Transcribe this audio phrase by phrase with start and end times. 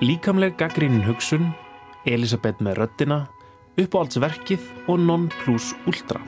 [0.00, 1.50] Líkamleg gaggrínin hugsun,
[2.06, 3.18] Elisabeth með röddina,
[3.80, 6.22] uppáhaldsverkið og non plus ultra.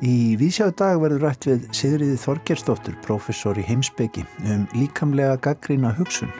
[0.00, 6.32] Í vísjáðu dag verður rætt við Sigriði Þorgersdóttur, professor í heimsbyggi, um líkamlega gaggrína hugsun.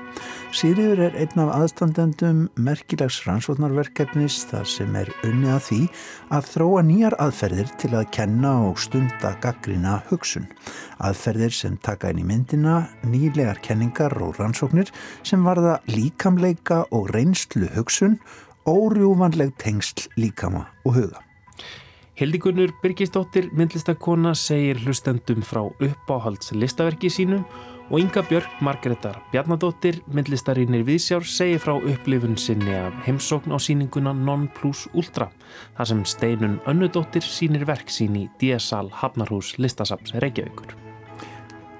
[0.57, 5.81] Sigriður er einn af aðstandendum merkilags rannsóknarverkefnis þar sem er unnið að því
[6.39, 10.49] að þróa nýjar aðferðir til að kenna og stunda gaggrína hugsun.
[10.97, 14.89] Aðferðir sem taka inn í myndina nýlegar kenningar og rannsóknir
[15.21, 18.17] sem varða líkamleika og reynslu hugsun,
[18.65, 21.30] órjúvanleg tengsl líkama og huga.
[22.21, 27.47] Hildigunnur Birgisdóttir myndlistakona segir hlustendum frá uppáhalds listaverki sínum
[27.89, 34.13] og Inga Björk Margreðar Bjarnadóttir myndlistarínir Viðsjár segir frá upplifun sinni af heimsókn á síninguna
[34.13, 35.31] Non Plus Ultra
[35.79, 40.77] þar sem Steinun Önnudóttir sínir verk sín í DSL Hafnarhús listasaps Reykjavíkur.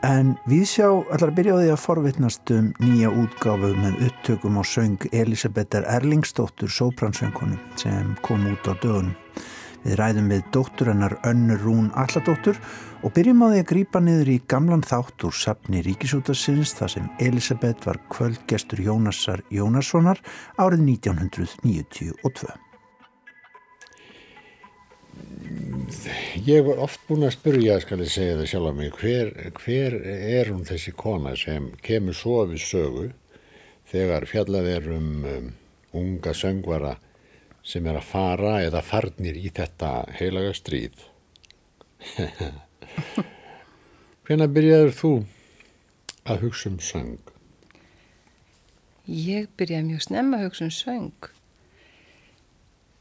[0.09, 4.65] En Viðsjá ætlar að byrja á því að forvittnast um nýja útgáfu með upptökum á
[4.65, 9.19] söng Elisabethar Erlingsdóttur sópransöngunum sem kom út á dögunum.
[9.85, 12.59] Við ræðum við dóttur hennar Önnur Rún Alladóttur
[13.01, 17.07] og byrjum á því að grýpa niður í gamlan þátt úr sapni Ríkisútasins þar sem
[17.23, 20.21] Elisabeth var kvöldgestur Jónasar Jónassonar
[20.61, 22.53] árið 1992.
[26.47, 29.97] Ég var oft búin að spyrja, skal ég segja það sjálf að mig, hver, hver
[30.05, 33.07] er hún þessi kona sem kemur svo við sögu
[33.91, 35.49] þegar fjallað er um, um
[36.01, 36.99] unga söngvara
[37.63, 41.05] sem er að fara eða farnir í þetta heilaga stríð.
[44.27, 45.13] Hvena byrjaður þú
[46.31, 47.21] að hugsa um söng?
[49.11, 51.31] Ég byrjaði mjög snemma að hugsa um söng.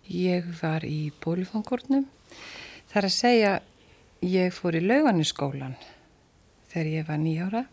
[0.10, 2.08] Ég var í bólufangurnum.
[2.90, 3.52] Það er að segja,
[4.26, 5.78] ég fór í lauganiskólan
[6.72, 7.64] þegar ég var nýjára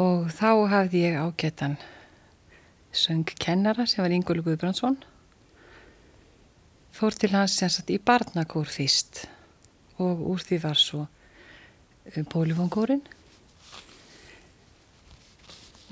[0.00, 1.76] og þá hafði ég ágættan
[2.96, 4.98] söngkennara sem var Ingólu Guðbrandsson
[6.92, 9.26] fór til hans í barnakór fyrst
[9.98, 11.06] og úr því var svo
[12.28, 13.02] pólifónkórin.
[13.02, 13.18] Um,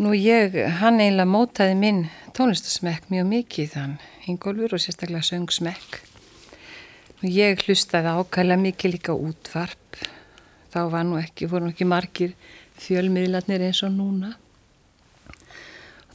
[0.00, 1.98] Nú ég, hann eiginlega mótaði minn
[2.32, 3.90] tónlistasmekk mjög mikið þann
[4.24, 5.98] hingólfur og sérstaklega söngsmekk.
[7.20, 9.98] Nú ég hlustaði ákæðlega mikið líka útvarp.
[10.72, 12.32] Þá var nú ekki, voru nú ekki margir
[12.80, 14.32] fjölmiðlarnir eins og núna.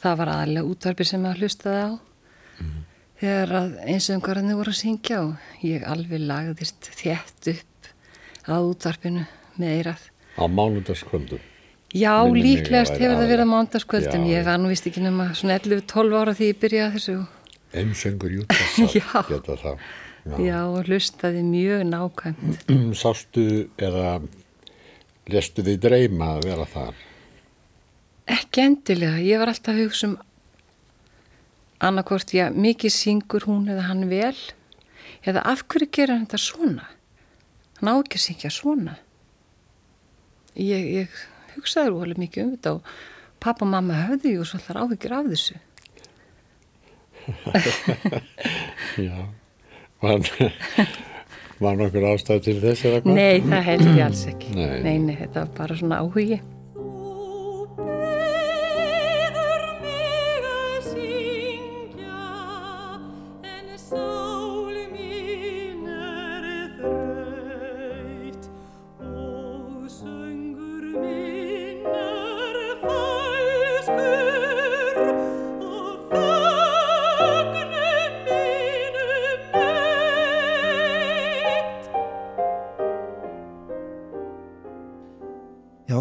[0.01, 1.91] Það var aðalega útvarpir sem maður hlustaði á.
[3.25, 7.87] Þegar að eins og umhverjarnir voru að syngja og ég alveg lagðist þétt upp
[8.53, 9.23] að útvarpinu
[9.57, 10.03] með eirað.
[10.37, 11.39] Á mánundaskvöldum?
[11.95, 14.27] Já, Minni líklegast hefur það verið á mánundaskvöldum.
[14.29, 17.15] Ég var nú vist ekki nema svona 11-12 ára því ég byrjaði þessu.
[17.81, 19.89] Einsöngur jútast að geta það.
[20.25, 20.37] Já.
[20.45, 22.69] Já, og hlustaði mjög nákvæmt.
[23.01, 23.47] Sástu
[23.89, 24.19] eða
[25.33, 27.03] lestu þið dreyma að vera þar?
[28.37, 29.17] Ekki endilega.
[29.25, 30.17] Ég var alltaf að hugsa um
[31.85, 34.35] annarkort, já, mikið syngur hún eða hann vel?
[35.25, 36.87] Eða af hverju gera hann þetta svona?
[37.79, 38.95] Hann á ekki að syngja svona.
[40.55, 41.21] Ég, ég
[41.55, 42.91] hugsaði alveg mikið um þetta og
[43.43, 45.61] pappa og mamma höfðu ju svolítið áhyggjur af þessu.
[49.07, 49.17] Já.
[50.05, 50.19] Var,
[51.63, 53.05] var nokkur ástæð til þess?
[53.07, 54.51] Nei, það held ég alls ekki.
[54.57, 56.41] Nei, nei, nei þetta var bara svona áhugi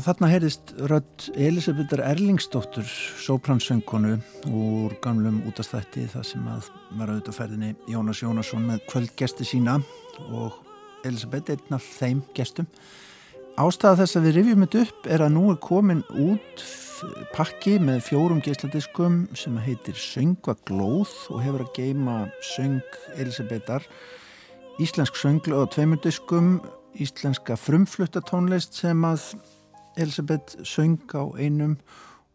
[0.04, 2.84] þarna heyrðist rödd Elisabethar Erlingsdóttur
[3.25, 4.19] sópransöngkonu
[4.53, 9.78] úr gamlum útastætti það sem að var auðvitað ferðinni Jónas Jónasson með kvöldgesti sína
[10.28, 10.59] og
[11.09, 12.69] Elisabeth er einn af þeim gestum.
[13.56, 16.67] Ástæða þess að við rifjum þetta upp er að nú er komin út
[17.32, 22.20] pakki með fjórum geisladiskum sem heitir Söngvaglóð og hefur að geima
[22.55, 23.88] söng Elisabethar
[24.82, 26.58] íslensk sönglu á tveimur diskum
[27.00, 29.32] íslenska frumfluttatónlist sem að
[29.96, 31.76] Elisabeth söng á einum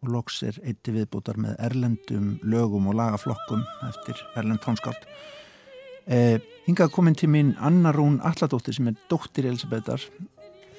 [0.00, 5.04] og loks er eitti viðbútar með erlendum lögum og lagaflokkum eftir erlend tónskáld.
[6.08, 10.00] Eh, hingað komin til mín Anna Rún Alladóttir sem er dóttir Elisabethar.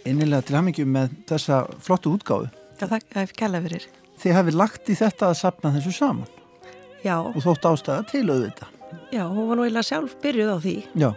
[0.06, 2.50] Einnilega til hamingjum með þessa flottu útgáðu.
[2.81, 3.89] Já, það er kælega verið.
[4.22, 6.38] Þið hefði lagt í þetta að sapna þessu saman.
[7.06, 7.18] Já.
[7.22, 8.77] Og þótt ástæða til auðvitað.
[9.12, 10.75] Já, hún var nú eiginlega sjálf byrjuð á því.
[10.98, 11.10] Já.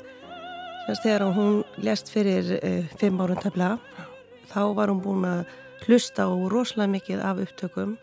[0.85, 4.11] Þess að þegar hún lest fyrir uh, fimm árun tefnilega
[4.51, 5.45] þá var hún búin að
[5.85, 7.97] hlusta og rosalega mikið af upptökum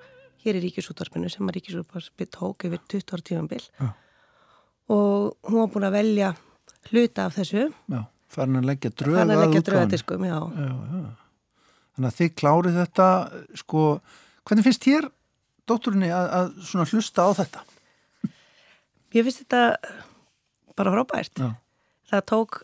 [0.44, 3.90] hér í Ríkisútvarpinu sem að Ríkisútvarpinu tók yfir 20 ára tífambil Já.
[4.94, 6.32] og hún var búin að velja
[6.92, 8.02] hluta af þessu Já,
[8.32, 10.38] farin að leggja dröð farin að leggja dröðadiskum, já.
[10.38, 11.10] Já, já.
[11.92, 13.08] Þannig að þið klárið þetta,
[13.60, 13.82] sko,
[14.48, 15.08] hvernig finnst þér,
[15.68, 17.64] dótturinni, að, að svona hlusta á þetta?
[19.12, 19.64] Ég finnst þetta
[20.80, 21.42] bara frábært.
[21.42, 21.50] Já.
[22.12, 22.62] Það tók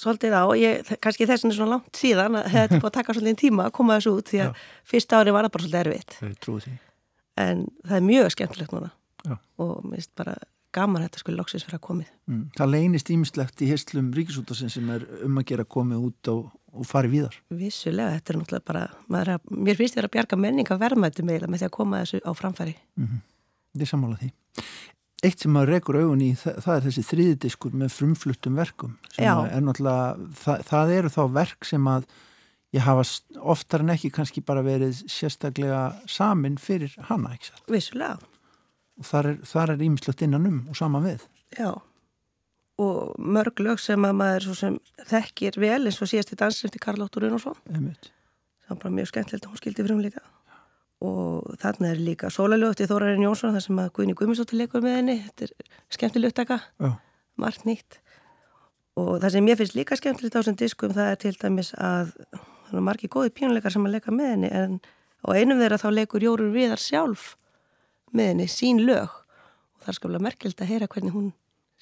[0.00, 3.16] svolítið á, ég, kannski þessin er svona langt síðan að þetta er búin að taka
[3.16, 6.16] svolítið tíma að koma þessu út því að fyrsta ári var það bara svolítið erfitt.
[7.42, 8.90] En það er mjög skemmtilegt núna
[9.22, 9.36] Já.
[9.62, 10.36] og mér finnst bara
[10.72, 12.08] gaman þetta skulle loksins vera komið.
[12.30, 12.44] Mm.
[12.56, 16.88] Það leynist ímislegt í heislum ríkisútasin sem er um að gera komið út og, og
[16.88, 17.36] fari víðar.
[17.52, 18.84] Vissulega, þetta er náttúrulega bara,
[19.20, 22.22] er að, mér finnst þetta að bjarga menninga verðmættu meila með því að koma þessu
[22.24, 22.74] á framfæri.
[23.80, 24.32] Ég sammála því.
[25.22, 28.96] Eitt sem maður rekur augun í, það, það er þessi þriðidiskur með frumfluttum verkum.
[29.14, 32.08] sem Er náttúrulega, það, það eru þá verk sem að
[32.74, 33.04] ég hafa
[33.54, 37.64] oftar en ekki kannski bara verið sérstaklega samin fyrir hana, ekki satt?
[37.70, 38.18] Vissulega,
[38.98, 41.22] Og þar er, þar er ímislegt innan um og sama við.
[41.58, 41.70] já.
[42.82, 44.76] Og mörg lög sem að maður svo sem
[45.06, 47.54] þekkir vel eins og síðast í dansin eftir Karl Óttur Runarsson.
[47.70, 48.08] Einmitt.
[48.64, 50.22] Það var bara mjög skemmtilegt að hún skildi líka.
[51.02, 54.96] Og þarna er líka sólalög eftir Þórarinn Jónsson þar sem að Guðni Guðmundsdóttir leikur með
[55.00, 55.16] henni.
[55.24, 55.52] Þetta er
[55.96, 56.90] skemmtileg upptaka, Já.
[57.42, 57.98] margt nýtt.
[59.00, 62.12] Og það sem ég finnst líka skemmtilegt á þessum diskum það er til dæmis að
[62.36, 64.78] það er margi góði pínuleikar sem að leika með henni en
[65.24, 67.32] á einum þeirra þá leikur Jórur Viðar sjálf
[68.12, 71.30] með henni sín lög og það er skaplega merkilegt að heyra hvernig hún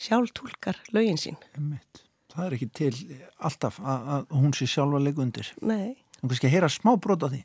[0.00, 1.36] sjálf tólkar lögin sín.
[1.58, 2.04] Einmitt.
[2.30, 2.92] Það er ekki til
[3.42, 5.50] alltaf að, hún sé sjálfa leik undir.
[5.66, 7.40] Nei, Hún kannski að heyra smá brot á því.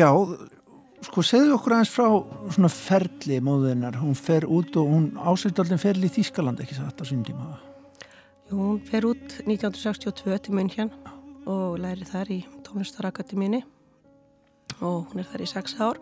[0.00, 0.08] Já,
[1.04, 2.06] sko segðu okkur aðeins frá
[2.54, 3.98] svona ferli móðurinnar.
[4.00, 7.58] Hún fer út og hún ásættaldin ferli í Þískaland ekki satt á sínum tíma.
[8.48, 10.94] Jú, hún fer út 1962 til München
[11.44, 13.60] og læri þar í tónlistarakademíni
[14.80, 16.00] og hún er þar í sex ár.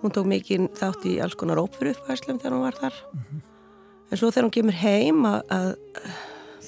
[0.00, 3.00] Hún tók mikið þátt í alls konar óperu uppvæslum þegar hún var þar.
[4.08, 5.72] En svo þegar hún kemur heim að, að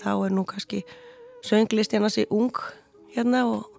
[0.03, 0.85] þá er nú kannski
[1.41, 2.53] sönglist hérna sig ung
[3.17, 3.71] hérna og,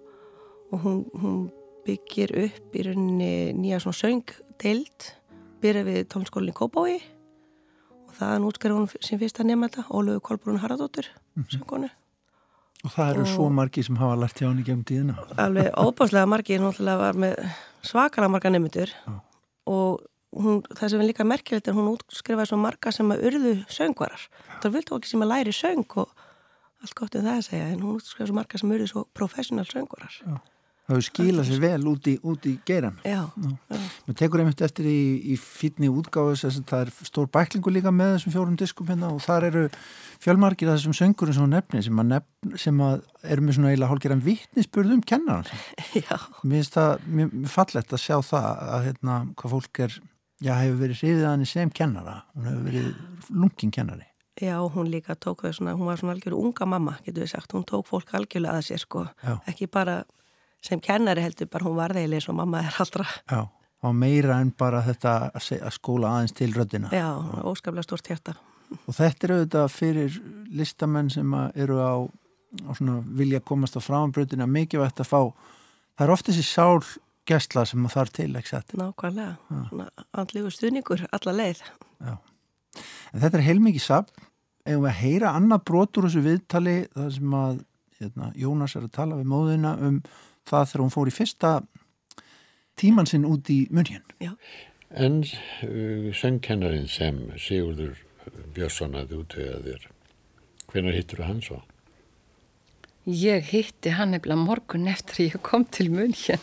[0.74, 1.44] og hún, hún
[1.86, 5.08] byggir upp í rauninni nýja svona söngdeild,
[5.62, 6.96] byrja við tónskólinni Kópái
[8.08, 11.06] og þaðan útskrifa hún sin fyrsta nefnda, Ólöfu Kolbrún Haraldóttur,
[11.50, 11.90] söngkonu.
[12.84, 15.14] Og það eru Og- svo margi sem hafa lært hjá henni gegnum tíðina.
[15.40, 17.50] alveg óbáslega margir náttúrulega var með
[17.82, 18.90] svakalega marga nefndur
[19.66, 20.02] og
[20.36, 24.28] hún, það sem er líka merkilegt er hún útskrifaði svo marga sem að urðu söngvarar.
[24.60, 26.08] Það vildi ekki sem að læri söng og
[26.82, 29.64] allt gott um það að segja en hún útskrifaði svo marga sem urðu svo professional
[29.64, 30.40] söngvarar.
[30.84, 32.98] Það hefur skilað sér vel út í, út í geiran.
[33.08, 33.78] Já, já.
[34.04, 34.98] Mér tekur einmitt eftir í,
[35.32, 39.08] í fítni útgáðu þess að það er stór bæklingu líka með þessum fjórum diskum hérna
[39.14, 39.62] og þar eru
[40.20, 42.98] fjölmargir af þessum söngurum sem hún nefnir sem að, nefn, sem að
[43.32, 45.48] eru með svona eiginlega hálfgerðan vittnisspurð um kennaran.
[46.04, 46.16] já.
[46.44, 50.00] Mér finnst það mjög fallegt að sjá það að hérna hvað fólk er,
[50.44, 54.10] já hefur verið hrifið að henni sem kennara, hún hefur verið lungin kennari.
[54.42, 57.52] Já, hún líka tók þau svona, hún var svona algjör unga mamma, getur við sagt,
[57.54, 59.36] hún tók fólk algjörlega að sér sko, Já.
[59.46, 60.00] ekki bara
[60.64, 63.06] sem kennari heldur, bara hún var þeirlega eins og mamma er allra.
[63.28, 63.40] Já,
[63.84, 66.90] og meira en bara þetta að, skóla aðeins til röddina.
[66.94, 67.08] Já,
[67.44, 68.36] óskaplega stort hjarta.
[68.74, 70.20] Og þetta eru auðvitað fyrir
[70.56, 71.94] listamenn sem eru á,
[72.64, 75.20] á svona vilja komast á frambröðina mikilvægt að fá,
[75.98, 76.80] það er oft þessi sál
[77.28, 78.76] gæsla sem það þarf til, ekki satt.
[78.76, 81.62] Nákvæmlega, andlegu stuðningur alla leið.
[82.04, 84.26] En þetta er heilmikið safn,
[84.64, 87.58] eigum við að heyra annað brotur þessu viðtali, það sem að
[88.00, 90.00] hérna, Jónas er að tala við móðina um
[90.48, 91.52] það þegar hún fór í fyrsta
[92.80, 94.04] tíman sinn út í munhjön.
[94.94, 97.98] En uh, söngkennarinn sem Sigurður
[98.54, 99.86] Björnsson að þér,
[100.72, 101.60] hvenær hittur þú hann svo?
[103.04, 106.40] Ég hitti hann nefnilega morgun eftir að ég kom til München.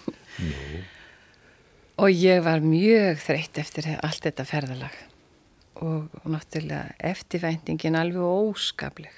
[2.02, 5.00] Og ég var mjög þreytt eftir allt þetta ferðalag.
[5.82, 9.16] Og náttúrulega eftirvæntingin alveg óskapleg.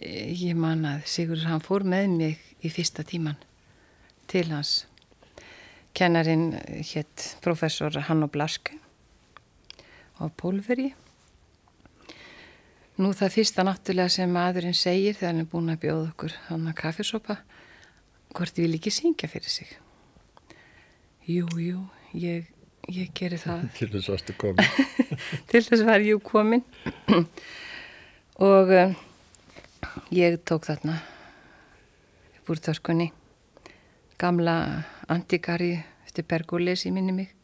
[0.00, 3.36] Eh, Ég man að Sigurður hann fór með mig í fyrsta tíman
[4.30, 4.86] til hans.
[5.96, 6.52] Kennarin
[6.92, 8.76] hétt professor Hanno Blaske
[10.20, 10.92] á Pólveri.
[13.00, 16.66] Nú það fyrsta náttúrulega sem maðurinn segir þegar hann er búin að bjóða okkur hann
[16.68, 17.38] að kaffisopa,
[18.36, 19.70] hvort vil ekki syngja fyrir sig.
[21.30, 21.80] Jú, jú,
[22.12, 22.50] ég,
[22.92, 23.64] ég geri það.
[23.78, 24.82] Til þess varstu komið.
[25.50, 26.62] Til þess var ég komin
[28.50, 28.92] og uh,
[30.14, 30.98] ég tók þarna
[32.38, 33.10] upp úr töskunni.
[34.20, 35.72] Gamla antikari
[36.04, 37.34] eftir Bergulis í minni mig.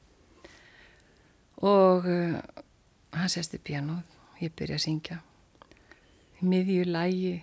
[1.64, 2.38] Og uh,
[3.16, 4.02] hann sesti pianoð,
[4.42, 5.20] ég byrja að syngja.
[6.40, 7.36] Í miðju lægi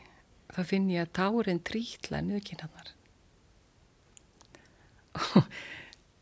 [0.53, 2.91] þá finn ég að tárin trítla nöðkinarnar
[5.13, 5.43] og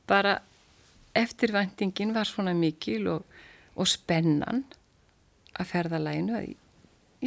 [0.08, 0.40] bara
[1.16, 3.26] eftirvæntingin var svona mikil og,
[3.76, 4.64] og spennan
[5.60, 6.54] að ferðalæginu að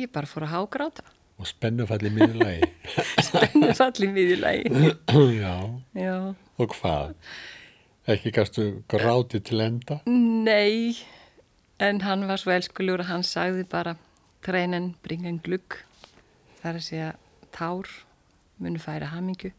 [0.01, 2.69] ég bara fór að hágráta Og spennufalli miðurlagi.
[3.27, 4.71] spennu falli miðju lægi
[5.43, 5.55] Já,
[5.99, 6.17] já
[6.55, 7.15] og hvað?
[8.15, 9.97] Ekki gastu gráti til enda?
[10.07, 10.95] Nei,
[11.83, 13.97] en hann var svo elskulegur að hann sagði bara
[14.45, 15.81] treinen bringen glugg
[16.61, 17.09] þar að segja
[17.57, 17.89] tár
[18.63, 19.51] munu færa hamingju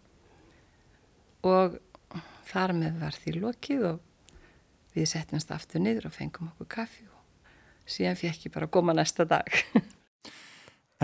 [1.46, 1.80] og
[2.48, 4.00] þar með var því lokið og
[4.96, 8.96] við settumst aftur niður og fengum okkur kaffi og síðan fekk ég bara að koma
[8.96, 9.52] næsta dag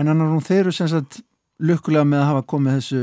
[0.00, 1.20] En annar hún þeir eru sem sagt
[1.62, 3.02] lukkulega með að hafa komið þessu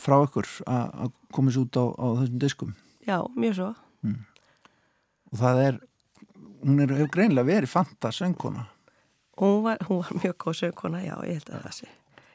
[0.00, 3.72] frá ykkur að að koma þessu út á, á þessum diskum Já, mjög svo.
[5.30, 5.80] og það er,
[6.64, 8.64] hún er, hefur greinlega verið fanta söngkona
[9.34, 11.88] Hún var, hún var mjög góð söngkona, já, ég held að það sé.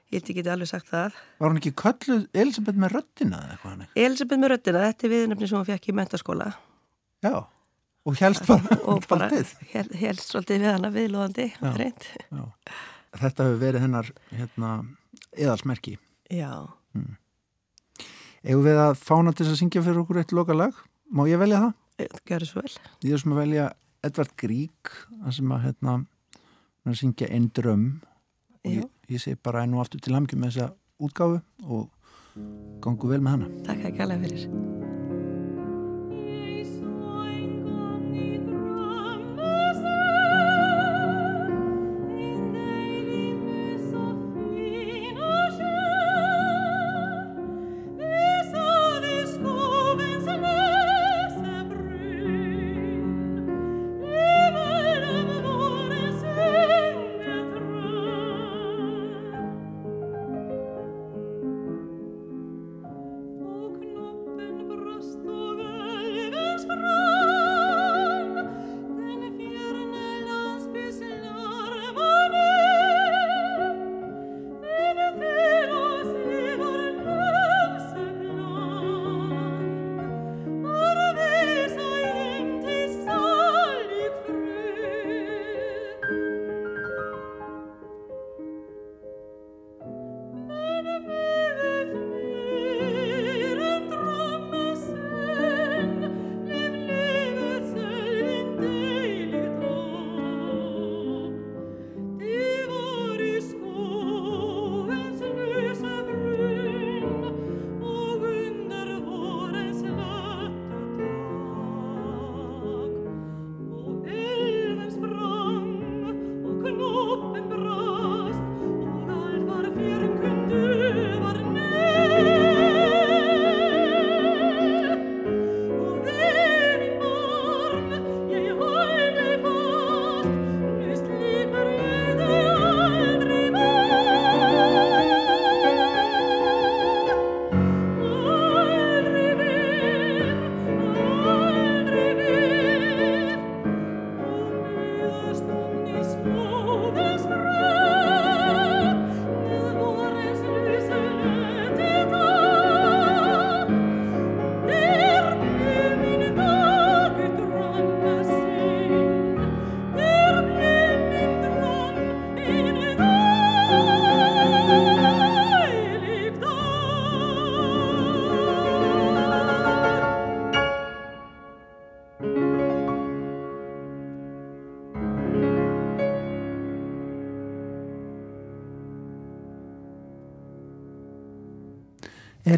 [0.10, 1.20] Ég held geti alveg sagt það.
[1.40, 3.86] Var hún ekki kölluð Elisabeth með röddina eða eitthvað hann?
[4.04, 6.50] Elisabeth með röddina, þetta er viðnefni sem hún fekk í mentaskóla.
[7.24, 7.36] Já,
[8.04, 9.30] og helst bara og bara
[10.04, 11.72] helst svolítið við hana viðlóðandi Já.
[11.80, 12.10] reynd.
[12.28, 12.44] Já.
[13.18, 14.74] Þetta hefur verið hennar hérna,
[15.34, 15.98] eðalsmerki.
[16.30, 16.68] Já,
[18.40, 20.76] Eigum við að fána til að syngja fyrir okkur eitt loka lag?
[21.12, 21.74] Má ég velja það?
[22.30, 22.78] gjör svo vel.
[23.04, 23.66] Ég er sem að velja
[24.08, 24.94] Edvard Grieg,
[25.26, 25.98] það sem að hérna,
[26.88, 27.86] að syngja einn dröm
[28.64, 30.72] og ég, ég sé bara enn og aftur til hamgjum með þessa
[31.04, 31.90] útgáfu og
[32.84, 33.54] gangu vel með hana.
[33.68, 34.69] Takk að kæla fyrir.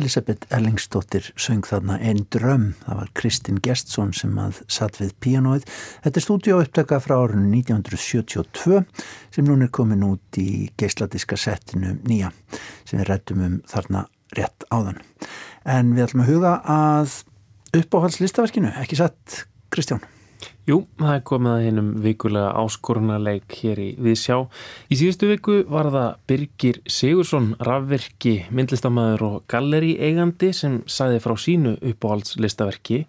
[0.01, 5.67] Elisabeth Erlingsdóttir söng þarna Einn dröm, það var Kristinn Gestsson sem að satt við píanóið.
[6.01, 8.81] Þetta er stúdíóupptaka frá árunni 1972
[9.35, 12.31] sem núna er komin út í geisladiska settinu nýja
[12.87, 14.07] sem við rættum um þarna
[14.39, 14.97] rétt áðan.
[15.69, 17.19] En við ætlum að huga að
[17.77, 20.01] uppáhaldslistaverkinu, ekki satt Kristján?
[20.69, 24.35] Jú, það er komið að hennum vikulega áskorunarleik hér í Viðsjá.
[24.93, 31.33] Í síðustu viku var það Birgir Sigursson, rafverki, myndlistamæður og galleri eigandi sem sæði frá
[31.41, 33.01] sínu uppáhaldslistaverki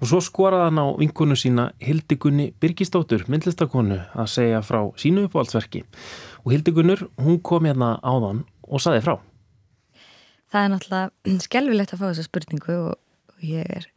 [0.00, 5.84] og svo skoraði hann á vinkonu sína Hildigunni Birgistóttur, myndlistakonu, að segja frá sínu uppáhaldsverki.
[6.48, 9.18] Og Hildigunnur, hún kom hérna áðan og sæði frá.
[10.48, 12.94] Það er náttúrulega skelvilegt að fá þessa spurningu og,
[13.34, 13.90] og ég er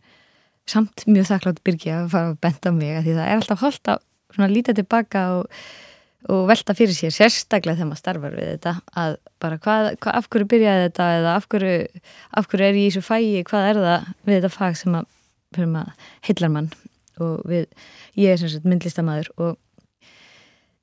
[0.67, 3.91] samt mjög þakklátt byrgi að fara að benda mig að því það er alltaf holdt
[3.93, 5.59] að líta tilbaka og,
[6.33, 10.27] og velta fyrir sér sérstaklega þegar maður starfar við þetta að bara hvað, hvað af
[10.33, 11.77] hverju byrjaði þetta eða af hverju,
[12.41, 15.07] af hverju er ég í þessu fæi hvað er það við þetta fag sem að,
[15.57, 16.69] að heillar mann?
[17.17, 17.65] Og við,
[18.19, 19.55] ég er sem sagt myndlistamæður og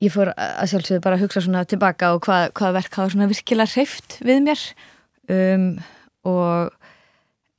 [0.03, 3.29] ég fór að sjálfsögðu bara að hugsa svona tilbaka og hvað, hvað verk hafa svona
[3.31, 4.65] virkilega hreift við mér.
[5.31, 5.69] Um,
[6.27, 6.73] og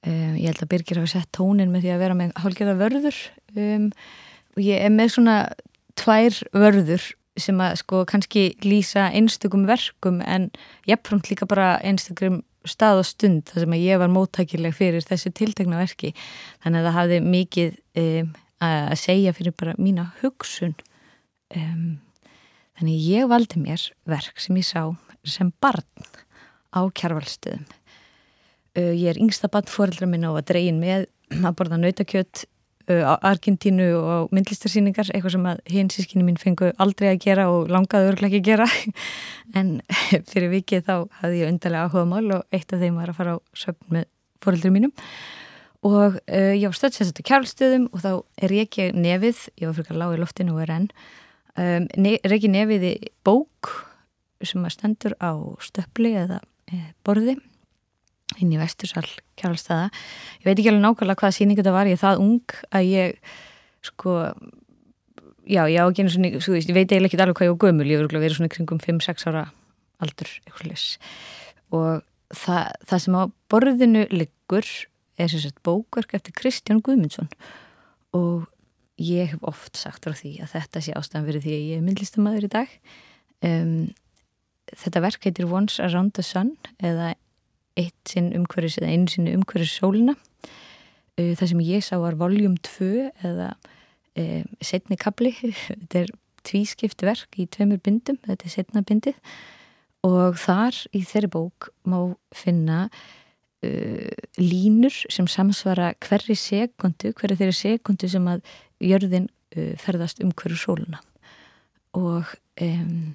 [0.07, 3.21] Um, ég held að Birgir hafi sett tónin með því að vera með hálfgerða vörður.
[3.59, 3.87] Um,
[4.55, 5.37] og ég er með svona
[5.99, 10.49] tvær vörður sem að sko kannski lýsa einstökum verkum en
[10.89, 15.33] jafnframt líka bara einstökum stað og stund þar sem að ég var móttækileg fyrir þessu
[15.35, 16.13] tiltegna verki.
[16.63, 18.31] Þannig að það hafði mikið um,
[18.67, 20.77] að segja fyrir bara mína hugsun.
[21.51, 24.83] Þannig ég valdi mér verk sem ég sá
[25.27, 26.07] sem barn
[26.71, 27.86] á kjærvalstöðum Uh,
[28.77, 32.45] ég er yngsta bandfóreldra minna og var dregin með að borða nautakjött
[32.91, 37.49] uh, á Argentínu og myndlistarsýningar, eitthvað sem að hins sískinni mín fengu aldrei að gera
[37.53, 38.69] og langaði örglega ekki gera.
[39.59, 39.79] En
[40.31, 43.37] fyrir vikið þá hafði ég undarlega áhuga mál og eitt af þeim var að fara
[43.37, 44.09] á söfn með
[44.45, 44.95] fóreldra mínum.
[45.87, 48.11] Og uh, ég var stöðsess að kjálstöðum og þá
[48.43, 50.91] ekki nefið, ég var fyrir að lága í loftinu og er enn
[51.57, 52.95] um, ne er ekki nefið í
[53.27, 53.73] bók
[54.45, 55.33] sem að stendur á
[55.65, 57.39] stöppli eða e, borði
[58.41, 59.07] inn í vestursal
[59.39, 59.91] kjálstaða
[60.41, 63.37] ég veit ekki alveg nákvæmlega hvaða síningu þetta var ég er það ung að ég
[63.87, 64.17] sko
[65.47, 67.89] já, já, ekki einu svona svo, ég veit eiginlega ekki alveg hvað ég var gömul
[67.91, 69.47] ég voru verið svona kringum 5-6 ára
[70.03, 70.31] aldur
[71.75, 72.03] og
[72.35, 74.71] það, það sem á borðinu liggur
[75.17, 77.29] er sem sagt bókverk eftir Kristján Guðmundsson.
[78.17, 78.47] Og
[79.01, 81.87] ég hef oft sagt frá því að þetta sé ástæðan verið því að ég er
[81.87, 82.75] myndlistamæður í dag.
[83.45, 83.73] Um,
[84.73, 87.15] þetta verk heitir Once Around the Sun eða
[87.77, 92.57] eitt sinn umhverfis eða einu sinni umhverfis sólina uh, það sem ég sá var voljum
[92.67, 92.93] 2
[93.27, 93.51] eða
[94.17, 96.15] e, setni kabli þetta er
[96.47, 99.17] tvískipt verk í tveimur bindum, þetta er setna bindið.
[100.07, 101.99] Og þar í þeirri bók má
[102.37, 108.45] finna uh, línur sem samsvara hverri sekundu, hverri þeirri sekundu sem að
[108.85, 111.03] jörðin uh, ferðast um hverju sóluna
[111.97, 112.29] og
[112.61, 113.15] um,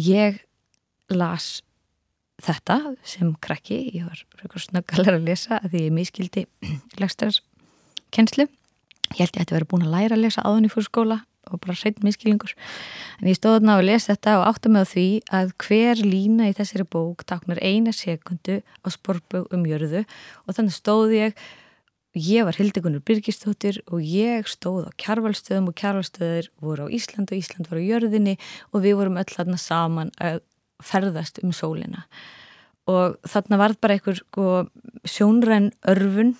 [0.00, 0.38] ég
[1.12, 1.60] las
[2.42, 4.24] þetta sem krakki, ég var
[4.58, 6.46] snöggalega að lesa að því ég miskildi
[7.00, 8.48] lagstæðarskenslu
[9.14, 11.20] ég held ég að vera búin að læra að lesa áðun í fórskóla
[11.52, 12.54] og bara hreitt miskilingur
[13.20, 16.54] en ég stóð þarna og lesi þetta og átta með því að hver lína í
[16.56, 21.44] þessari bók taknar eina sekundu á sportbög um jörðu og þannig stóð ég
[22.14, 27.40] ég var Hildegunur Birgistóttir og ég stóð á kjarvalstöðum og kjarvalstöður voru á Ísland og
[27.40, 28.36] Ísland var á jörðinni
[28.70, 30.40] og við vorum öll þarna saman að
[30.84, 32.04] ferðast um sólina.
[32.90, 34.66] Og þarna var bara einhver sko,
[35.08, 36.34] sjónræn örfun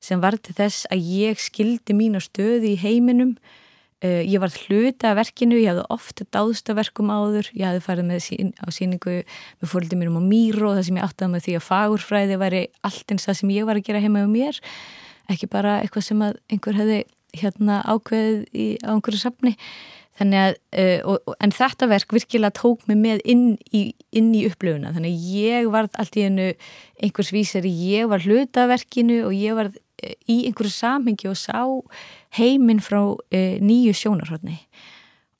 [0.00, 3.34] sem var til þess að ég skildi mína stöði í heiminum.
[4.00, 8.06] Uh, ég var hluta af verkinu, ég hafði ofta dáðsta verkum áður, ég hafði farið
[8.08, 11.44] með sín, á síningu með fólkið mínum á Mýro og það sem ég áttaði með
[11.44, 14.60] því að fagurfræði væri allt eins það sem ég var að gera heima um mér.
[15.28, 17.02] Ekki bara eitthvað sem einhver hefði
[17.36, 19.52] hérna ákveðið í, á einhverju safni
[20.20, 24.92] að, uh, og, en þetta verk virkilega tók mig með inn í, inn í upplöfuna,
[24.96, 26.48] þannig að ég var allt í hennu
[27.00, 31.64] einhvers vísari, ég var hlutaverkinu og ég var uh, í einhverju samhengi og sá
[32.38, 34.60] heiminn frá uh, nýju sjónarhóttni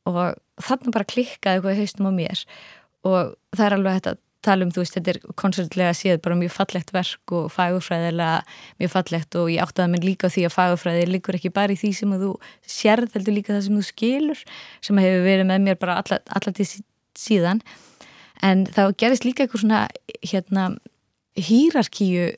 [0.09, 2.43] og þannig bara klikkaði eitthvað haustum á mér.
[3.07, 6.55] Og það er alveg þetta tala um, þú veist, þetta er koncertlega séð bara mjög
[6.55, 8.41] fallegt verk og fagurfræðilega
[8.81, 11.93] mjög fallegt og ég áttaði mér líka því að fagurfræði liggur ekki bara í því
[11.99, 12.33] sem þú
[12.65, 14.45] sérð, heldur líka það sem þú skilur
[14.87, 16.69] sem hefur verið með mér bara allar til
[17.19, 17.65] síðan.
[18.41, 19.83] En þá gerist líka eitthvað svona
[20.25, 20.71] hérna
[21.37, 22.31] hýrarkíu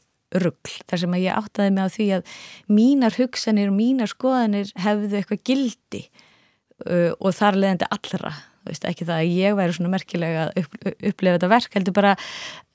[0.42, 2.36] ruggl þar sem að ég áttaði mig á því að
[2.72, 6.02] mínar hugsanir og mínar skoðanir hefðu eitthvað gildi
[6.86, 8.32] uh, og þar leðandi allra
[8.66, 12.12] veist, ekki það að ég væri svona merkilega að upp, upplefa þetta verk heldur bara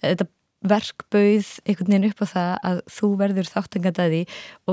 [0.04, 0.28] þetta
[0.68, 4.22] verkbauð einhvern veginn upp á það að þú verður þáttangandæði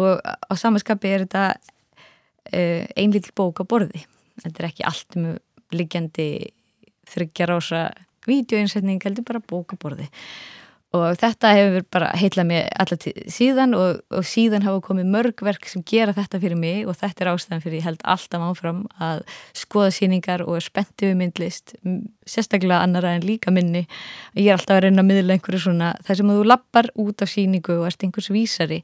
[0.01, 4.05] og á samanskapi er þetta uh, einlill bók á borði.
[4.41, 5.29] Þetta er ekki allt um
[5.75, 6.29] liggjandi
[7.13, 7.87] þryggjar ása
[8.25, 10.09] vídeoinsetning heldur bara bók á borði
[10.95, 13.01] og þetta hefur bara heitlað mér allar
[13.33, 17.25] síðan og, og síðan hafa komið mörg verk sem gera þetta fyrir mig og þetta
[17.25, 19.25] er ástæðan fyrir ég held alltaf áfram að
[19.57, 21.75] skoða síningar og er spenntið við myndlist
[22.31, 23.85] sérstaklega annara en líka minni.
[24.39, 27.33] Ég er alltaf að reyna að miðla einhverju svona þar sem þú lappar út af
[27.33, 28.81] síningu og ert einhvers vísari.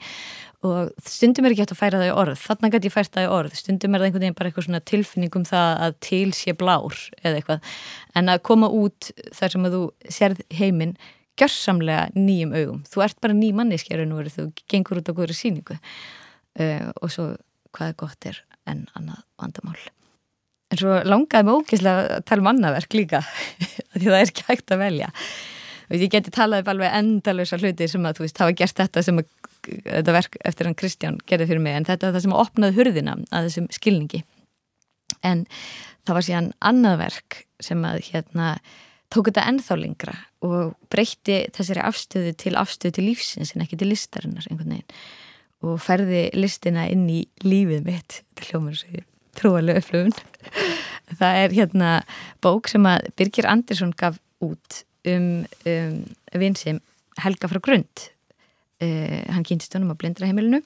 [0.66, 2.42] Og stundum er ekki hægt að færa það í orð.
[2.42, 3.54] Þannig að ég fært það í orð.
[3.56, 6.98] Stundum er það einhvern veginn bara eitthvað svona tilfinning um það að til sé blár
[7.22, 7.70] eða eitthvað.
[8.20, 9.80] En að koma út þar sem þú
[10.18, 10.92] sérð heiminn
[11.40, 12.82] gjörsamlega nýjum augum.
[12.90, 17.30] Þú ert bara ný nú verið þú gengur út á góðri síningu uh, og svo
[17.76, 19.78] hvað gott er en annað vandamál.
[20.70, 23.22] En svo langaði mig ógeðslega að tala um annaverk líka
[23.96, 25.10] því það er ekki hægt að velja.
[25.90, 29.18] Ég geti talað upp alveg endalösa hluti sem að þú veist hafa gert þetta sem
[29.18, 29.30] að
[29.66, 33.16] þetta verk eftir hann Kristján gerði fyrir mig en þetta er það sem opnaði hurðina
[33.34, 34.22] að þessum skilningi.
[35.26, 35.42] En
[36.06, 38.52] það var síðan annað verk sem að hérna
[39.10, 40.14] tók þetta ennþá lengra
[40.46, 45.00] og breytti þessari afstöðu til afstöðu til lífsins en ekki til listarinnar einhvern veginn.
[45.60, 48.22] Og ferði listina inn í lífið mitt.
[48.32, 49.04] Þetta hljómar sér
[49.36, 50.16] trúalega upplöfun
[51.20, 51.90] það er hérna
[52.42, 56.00] bók sem að Birgir Andersson gaf út um, um
[56.40, 56.80] vinsum
[57.20, 58.10] Helga frá Grund.
[58.80, 60.62] Uh, hann kynst honum á blindraheimilinu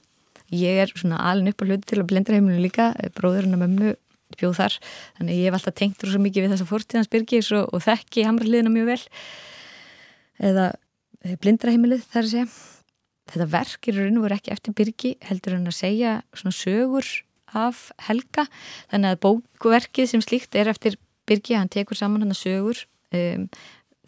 [0.55, 2.93] ég er svona alin upp á hluti til að blindraheimilinu líka.
[3.17, 3.95] Bróðurinn og mömmu
[4.39, 4.77] bjóð þar,
[5.19, 8.73] þannig ég hef alltaf tengt svo mikið við þessa fórtíðans byrgis og, og þekki hamraliðina
[8.73, 9.03] mjög vel
[10.39, 10.73] eða
[11.41, 12.49] blindraheimilið þar að segja.
[13.33, 17.09] Þetta verk er raun og veru ekki eftir byrgi heldur hann að segja svona sögur
[17.57, 18.45] af Helga.
[18.93, 22.83] Þannig að bókverkið sem slíkt er eftir byrgi, hann tekur saman hann að sögur
[23.17, 23.47] um,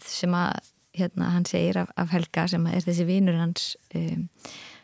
[0.04, 4.28] sem að hérna, hann segir af, af Helga sem er þessi vinur hans um,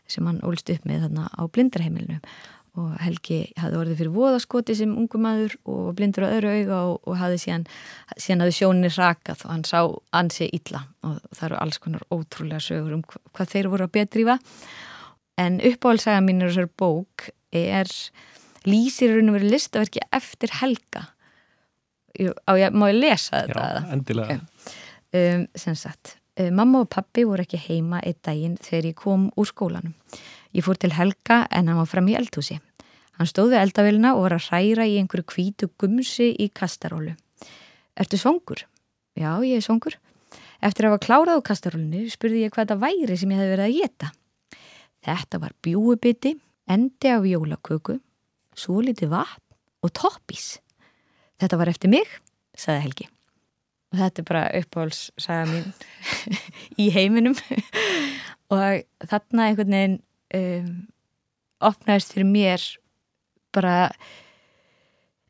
[0.08, 2.20] sem hann ólst upp með þarna á blindraheimilinu
[2.80, 6.94] og Helgi hafði orðið fyrir voðaskoti sem ungum maður og blindur á öðru auga og,
[7.04, 7.66] og hafði síðan,
[8.16, 9.80] síðan hafði sjóninni rakað og hann sá
[10.16, 10.86] ansi illa.
[11.04, 14.38] Og það eru alls konar ótrúlega sögur um hvað þeir voru að betrífa
[15.42, 17.92] en uppáhaldsaga mín er þessar bók er
[18.68, 21.06] lýsir raun og verið listaverki eftir Helga.
[22.48, 23.68] Á ég, má ég lesa þetta?
[23.68, 24.42] Já, endilega.
[25.12, 29.26] Um, sem sagt, um, mamma og pappi voru ekki heima einn daginn þegar ég kom
[29.36, 29.92] úr skólanum
[30.52, 32.58] Ég fór til Helga en hann var fram í eldhúsi.
[33.16, 37.14] Hann stóði eldavilna og var að hræra í einhverju kvítu gumsi í kastarólu.
[37.96, 38.64] Ertu svongur?
[39.16, 39.98] Já, ég er svongur.
[40.62, 43.66] Eftir að hafa klárað á kastarólunni spurði ég hvað þetta væri sem ég hef verið
[43.66, 44.10] að geta.
[45.02, 46.36] Þetta var bjúubiti,
[46.70, 47.96] endi af jólaköku,
[48.54, 49.42] svo litið vatn
[49.82, 50.60] og toppís.
[51.42, 52.06] Þetta var eftir mig,
[52.54, 53.08] saði Helgi.
[53.92, 55.66] Og þetta er bara uppáhaldssaga mín
[56.82, 57.34] í heiminum
[58.54, 60.00] og þarna einhvern veginn
[60.36, 60.70] um,
[61.62, 62.64] opnaðist fyrir mér
[63.54, 63.76] bara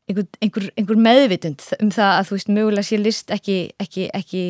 [0.09, 4.45] einhver, einhver, einhver meðvitund um það að þú veist mögulega sé list ekki, ekki, ekki,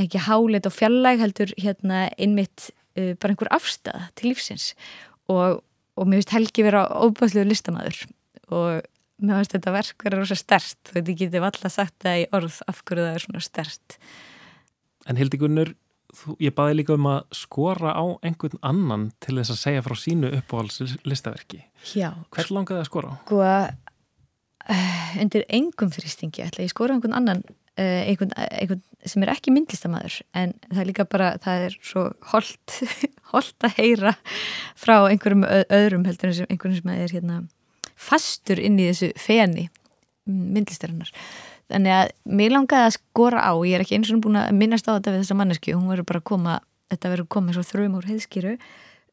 [0.00, 4.72] ekki hálit og fjallæg heldur hérna einmitt uh, bara einhver afstæða til lífsins.
[5.32, 5.62] Og,
[5.96, 8.04] og mér finnst Helgi vera óbæðsluður listamæður
[8.52, 8.84] og
[9.24, 12.28] mér finnst þetta verk vera rosa stert þú veit ekki, þið valla sagt það í
[12.36, 13.98] orð af hverju það er svona stert
[15.04, 15.74] En Hildi Gunnur,
[16.18, 19.96] þú, ég baði líka um að skora á einhvern annan til þess að segja frá
[19.98, 21.64] sínu uppáhalds listaverki.
[21.94, 23.14] Já, Hvers langaði að skora á?
[23.24, 23.42] sko
[24.70, 29.34] uh, undir engum þrýstingi ætla ég skora á einhvern annan uh, einhvern, einhvern sem er
[29.34, 32.78] ekki myndlistamæður en það er líka bara, það er svo holt,
[33.34, 34.14] holt að heyra
[34.78, 37.40] frá einhverjum öðrum heldur en sem einhverjum sem er hérna
[37.94, 39.68] fastur inn í þessu feni
[40.24, 41.12] myndlistarinnar
[41.74, 44.94] að mér langaði að skora á ég er ekki eins og búin að minnast á
[44.94, 46.58] þetta við þessa mannesku hún verður bara að koma,
[46.92, 48.56] þetta verður koma svo þrjum úr heiðskýru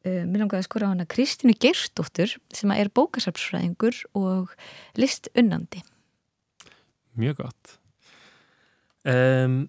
[0.02, 4.50] Uh, mér langaði að skora á hana Kristínu Geirsdóttur sem er bókasafnsfræðingur og
[4.98, 5.78] list unnandi.
[7.14, 7.76] Mjög gott.
[9.06, 9.68] Um,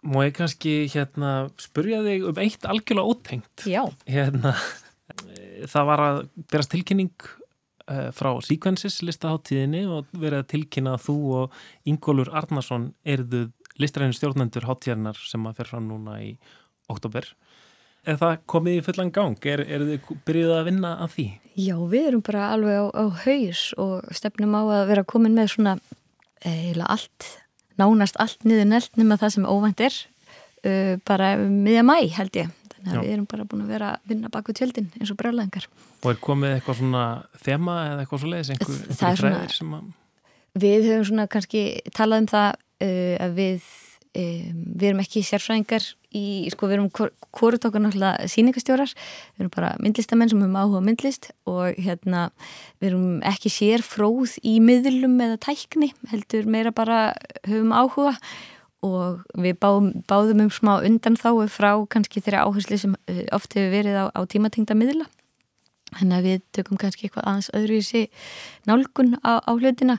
[0.00, 3.66] má ég kannski hérna spurja þig um eitt algjörlega ótengt.
[3.68, 3.82] Já.
[4.08, 4.54] Hérna,
[5.12, 7.12] eh, það var að berast tilkynning
[8.16, 11.58] frá Sequences listaháttíðinni og verið að tilkynna að þú og
[11.90, 13.48] Ingólfur Arnarsson eruðu
[13.80, 16.30] listræðinu stjórnendur háttíðarnar sem að fer fram núna í
[16.92, 17.26] oktober.
[18.04, 19.36] Er það komið í fullan gang?
[19.48, 21.26] Er, er þið byrjuð að vinna að því?
[21.54, 25.54] Já, við erum bara alveg á, á haus og stefnum á að vera komin með
[25.54, 25.76] svona
[26.44, 27.28] eiginlega allt,
[27.80, 29.96] nánast allt niður nelt nema það sem óvænt er
[30.68, 32.52] uh, bara miðja mæ held ég.
[32.84, 35.68] Þannig að við erum bara búin að vera að vinna baku tjöldin eins og brjálæðingar.
[36.04, 37.04] Og er komið eitthvað svona
[37.46, 38.52] þema eða eitthvað svo leiðis?
[38.54, 39.88] Einhver, er einhver svona- þræðir sem að...
[40.64, 41.64] Við höfum svona kannski
[41.96, 42.48] talað um það
[42.84, 43.68] uh, að við,
[44.20, 48.92] um, við erum ekki sérfræðingar í, sko við erum hvort okkur náttúrulega síningastjórar,
[49.34, 52.28] við erum bara myndlistamenn sem höfum áhuga myndlist og hérna
[52.78, 57.00] við erum ekki sér fróð í miðlum eða tækni, heldur meira bara
[57.48, 58.14] höfum áhuga
[58.84, 63.56] og við báðum, báðum um smá undan þáu frá kannski þeirra áherslu sem eh, oft
[63.56, 65.08] hefur verið á, á tímatingda miðla.
[65.94, 68.24] Þannig að við tökum kannski eitthvað aðeins öðru í sig
[68.68, 69.98] nálgun á, á hlutina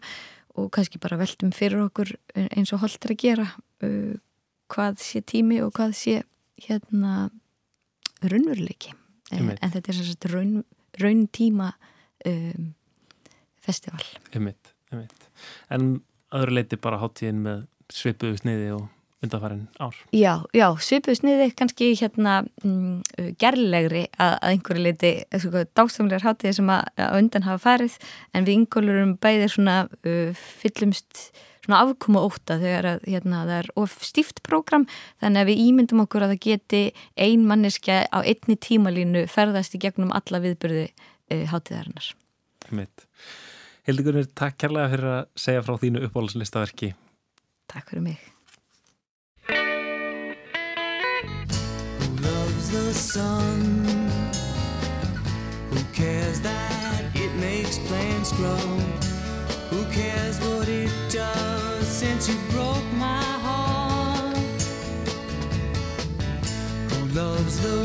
[0.56, 3.48] og kannski bara veltum fyrir okkur eins og holdt er að gera
[3.84, 4.16] uh,
[4.72, 6.16] hvað sé tími og hvað sé
[6.64, 7.30] hérna
[8.24, 8.94] raunveruleiki
[9.36, 10.56] en, en þetta er svona raun,
[11.02, 11.74] raun tíma
[12.28, 12.72] um,
[13.66, 15.30] festival einmitt, einmitt.
[15.74, 15.98] En
[16.36, 18.86] öðru leiti bara háttíðin með svipuðu sniði og
[19.26, 19.96] undanfærin ár.
[20.14, 23.02] Já, já, svipuðu sniði kannski hérna mm,
[23.42, 27.98] gerlegri að, að einhverju leiti sko, dásamlegar háttíði sem að, að undan hafa farið
[28.34, 31.30] en við yngolurum bæðir svona uh, fyllumst
[31.66, 34.86] svona afkoma óta þegar að, hérna, það er of stíft prógram
[35.24, 36.84] þannig að við ímyndum okkur að það geti
[37.18, 42.14] ein manneska á einni tímalínu ferðast í gegnum alla viðbyrði uh, hátíðarinnar.
[42.76, 43.08] Mitt.
[43.86, 46.96] Hildigunir, takk kærlega fyrir að segja frá þínu uppáhaldslistaverki.
[47.68, 47.90] Takk.
[47.90, 48.00] Who
[52.22, 53.86] loves the sun?
[55.70, 58.56] Who cares that it makes plants grow?
[59.72, 64.38] Who cares what it does since you broke my heart?
[66.92, 67.85] Who loves the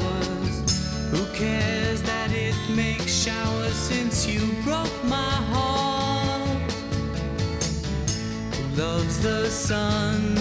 [0.00, 0.56] flowers?
[1.12, 6.72] Who cares that it makes showers since you broke my heart?
[8.54, 10.36] Who loves the sun?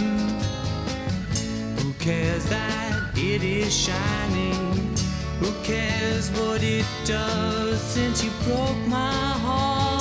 [1.80, 4.96] Who cares that it is shining?
[5.40, 9.12] Who cares what it does since you broke my
[9.46, 9.99] heart?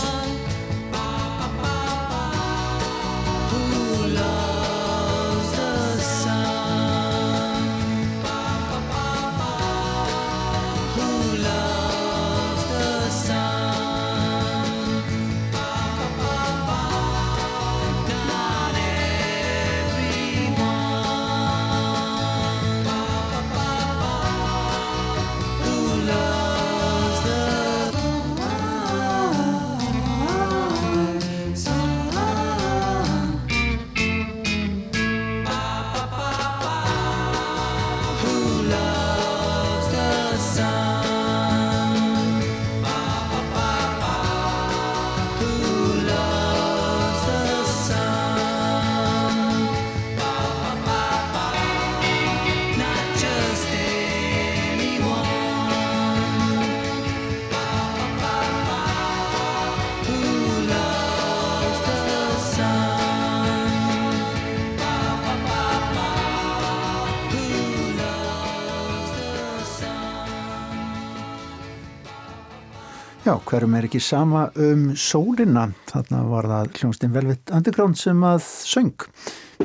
[73.28, 78.38] Já, hverjum er ekki sama um sólina, þarna var það hljónstinn Velvet Underground sem að
[78.64, 79.02] söng.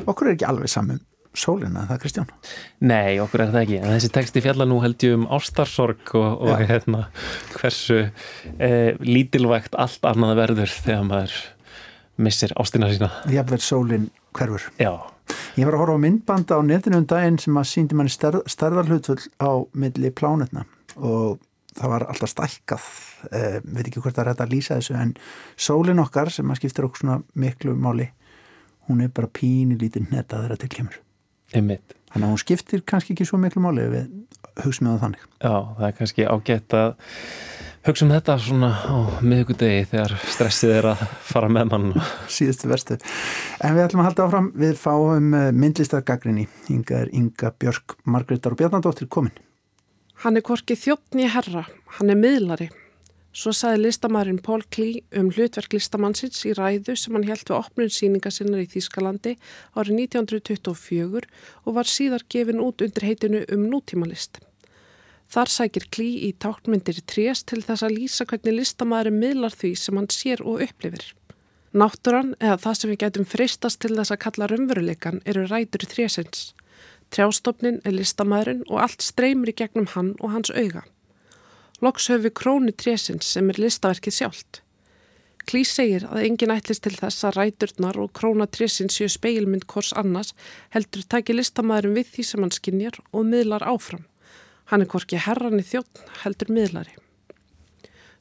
[0.02, 1.00] Okkur er ekki alveg sama um
[1.32, 2.34] sólina, það Kristján?
[2.84, 3.78] Nei, okkur er það ekki.
[3.78, 7.06] En þessi texti fjalla nú held ég um ástarsorg og, og hérna,
[7.54, 11.40] hversu eh, lítilvægt allt annað verður þegar maður
[12.20, 13.10] missir ástina sína.
[13.32, 14.68] Jafnvel sólin hverfur.
[14.76, 14.92] Já,
[15.56, 18.44] Ég var að horfa á myndbanda á netinu um daginn sem að síndi manni stærð,
[18.44, 20.68] stærðarhlutvöld á milli plánetna
[21.00, 21.40] og
[21.78, 22.90] það var alltaf stækkað,
[23.30, 25.14] eh, veit ekki hvort það er hægt að lýsa þessu en
[25.56, 28.10] sólin okkar sem að skiptir okkur svona miklu máli,
[28.88, 31.00] hún er bara pínu lítið netta þeirra til kemur.
[31.54, 31.94] einmitt.
[32.10, 34.08] Þannig að hún skiptir kannski ekki svo miklu máli við
[34.64, 35.22] hugsaum við það þannig.
[35.42, 36.94] Já, það er kannski ágætt að
[37.84, 41.88] hugsa um þetta svona á miðugudegi þegar stressið er að fara með mann.
[42.36, 42.98] síðustu verstu.
[43.60, 46.46] En við ætlum að halda áfram, við fáum myndlistargagrinni.
[46.74, 49.34] Inga er Inga Björk, Margreðar og Bjarnadóttir komin.
[50.24, 51.66] Hann er hvorki þjóttni herra,
[51.98, 52.70] hann er miðlari.
[53.36, 57.92] Svo saði listamæðurinn Paul Klee um hlutverk listamannsins í ræðu sem hann held við opnun
[57.92, 59.34] síninga sinnar í Þýskalandi
[59.76, 61.28] árið 1924
[61.66, 64.40] og var síðar gefin út undir heitinu um nútímalist.
[65.28, 70.00] Þar sækir Klee í tákmyndir trés til þess að lýsa hvernig listamæðurinn miðlar því sem
[70.00, 71.10] hann sér og upplifir.
[71.76, 75.92] Náttúran eða það sem við getum freistast til þess að kalla raunveruleikan eru rætur í
[75.92, 76.54] trésins.
[77.14, 80.82] Trjástofnin er listamæðurinn og allt streymir í gegnum hann og hans auga.
[81.84, 84.60] Loks höfum við krónu trésins sem er listaverkið sjálft.
[85.44, 89.92] Klís segir að engin ætlist til þess að ræturnar og króna trésins séu speilmynd hvors
[90.00, 90.32] annars
[90.74, 94.06] heldur taki listamæðurinn við því sem hann skinjar og miðlar áfram.
[94.72, 96.96] Hann er hvorki herran í þjótt heldur miðlari.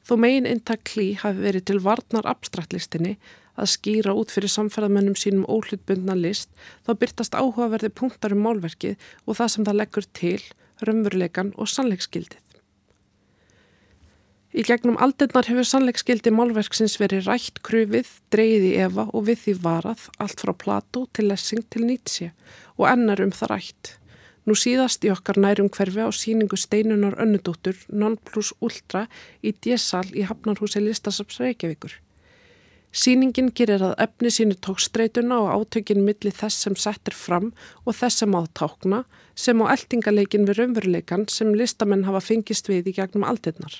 [0.03, 3.15] Þó megin intak klí hafi verið til varnar abstraktlistinni
[3.59, 6.49] að skýra út fyrir samferðamennum sínum óhlutbundna list
[6.87, 10.39] þá byrtast áhugaverði punktar um málverkið og það sem það leggur til,
[10.83, 12.39] raunveruleikan og sannleiksgildið.
[14.53, 19.55] Í gegnum aldirnar hefur sannleiksgildi málverksins verið rætt krufið, dreyið í Eva og við því
[19.63, 22.29] varað allt frá Plato til Lessing til Nietzsche
[22.77, 23.95] og ennar um það rætt.
[24.45, 29.07] Nú síðast í okkar nærum hverfi á síningu steinunar önnudóttur Non plus Ultra
[29.41, 32.02] í D-sal í Hafnarhúsi Listasaps Reykjavíkur.
[32.93, 37.47] Sýningin gerir að efni sínu tókstreituna og átökin milli þess sem settir fram
[37.87, 38.99] og þess sem á tákna
[39.33, 43.79] sem á eldingaleikin við raunveruleikan sem listamenn hafa fengist við í gegnum aldirnar.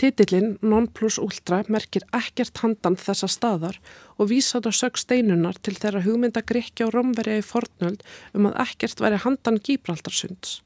[0.00, 3.76] Titillin Non plus Ultra merkir ekkert handan þessa staðar
[4.16, 8.00] og vísat á sög steinunar til þeirra hugmynda Grekja og Romverja í fornöld
[8.32, 10.62] um að ekkert væri handan Gíbraldarsunds.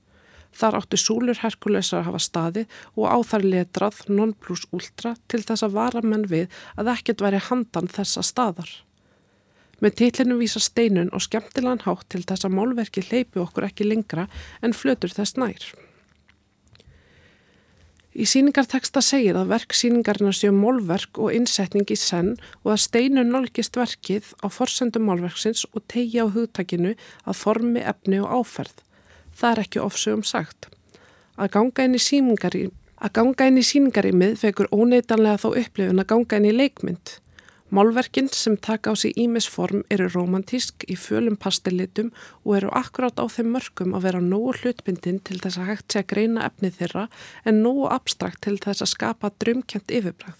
[0.54, 2.64] Þar átti súlur Herkulesar að hafa staði
[2.94, 7.24] og á þar letrað non plus ultra til þess að vara menn við að ekkert
[7.26, 8.70] væri handan þessa staðar.
[9.82, 14.28] Með tillinu vísa steinun og skemmtilegan hátt til þess að málverki hleypi okkur ekki lengra
[14.62, 15.66] en flötur þess nær.
[18.14, 23.24] Í síningarteksta segir að verk síningarna séu málverk og innsetning í senn og að steinu
[23.26, 26.94] nálgist verkið á forsendum málverksins og tegi á hugtakinu
[27.26, 28.83] að formi, efni og áferð.
[29.34, 30.70] Það er ekki ofsögum sagt.
[31.34, 31.84] Að ganga
[33.48, 37.18] inn í síningarímið vekur óneitanlega þá upplifun að ganga inn í leikmynd.
[37.74, 42.12] Málverkinn sem taka á sig ímisform eru romantísk í fjölum pastellitum
[42.44, 46.04] og eru akkurát á þeim mörgum að vera nógu hlutbindin til þess að hægt sé
[46.04, 47.04] að greina efnið þeirra
[47.44, 50.38] en nógu abstrakt til þess að skapa drömkjent yfirbræð.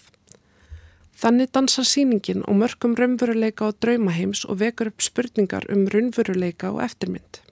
[1.19, 6.85] Þannig dansar síningin og mörgum raunveruleika og draumaheims og vekur upp spurningar um raunveruleika og
[6.87, 7.44] eftirmynd.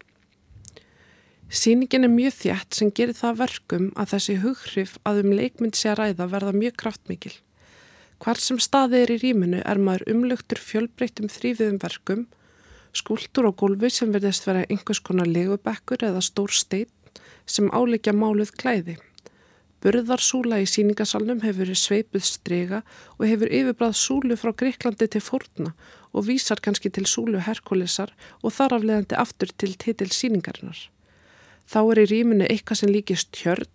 [1.52, 5.90] Sýningin er mjög þjætt sem gerir það verkum að þessi hughrif að um leikmynd sé
[5.90, 7.32] að ræða verða mjög kraftmikil.
[8.24, 12.22] Hvar sem staðið er í rýminu er maður umlugtur fjölbreyttum þrýfiðum verkum,
[12.96, 18.54] skúltur og gólfi sem verðist vera einhvers konar legubekkur eða stór stein sem áleikja máluð
[18.56, 18.96] klæði.
[19.84, 22.80] Burðarsúla í síningasalnum hefur verið sveipuð strega
[23.18, 25.74] og hefur yfirbrað súlu frá Greiklandi til fórna
[26.14, 30.91] og vísar kannski til súlu Herkulisar og þar afleðandi aftur til titil síningarinnar.
[31.68, 33.68] Þá er í rýminu eitthvað sem líkist tjörn,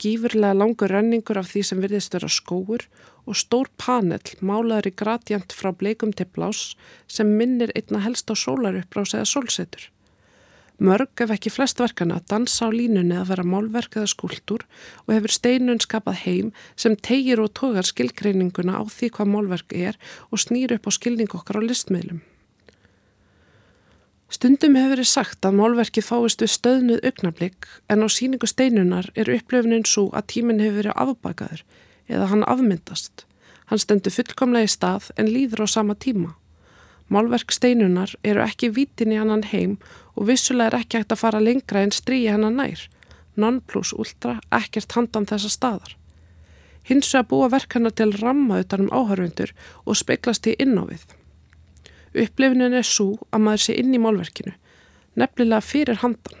[0.00, 2.86] gífurlega langur renningur af því sem virðist vera skóur
[3.24, 6.74] og stór panel málaður í gradjant frá bleikum til blás
[7.08, 9.90] sem minnir einna helst á sólaruppbrás eða sólsetur.
[10.82, 14.64] Mörg ef ekki flest verkana dansa á línunni að vera málverk eða skúltur
[15.06, 19.98] og hefur steinun skapað heim sem tegir og tógar skilgreininguna á því hvað málverk er
[20.34, 22.24] og snýr upp á skilning okkar á listmiðlum.
[24.32, 29.30] Stundum hefur verið sagt að málverkið fáist við stöðnuð augnablík en á síningu steinunar er
[29.30, 31.64] upplöfunin svo að tíminn hefur verið afbakaður
[32.08, 33.26] eða hann afmyndast.
[33.68, 36.34] Hann stendur fullkomlega í stað en líður á sama tíma.
[37.12, 39.76] Málverk steinunar eru ekki vítin í annan heim
[40.16, 42.88] og vissulega er ekki hægt að fara lengra en stríi hennan nær.
[43.36, 45.96] Non plus ultra ekkert handan þessa staðar.
[46.84, 49.52] Hins vegar búa verkana til ramma utan um áhörfundur
[49.84, 50.76] og speklast í inn
[52.14, 54.54] Upplifunin er svo að maður sé inn í málverkinu,
[55.18, 56.40] nefnilega fyrir handan.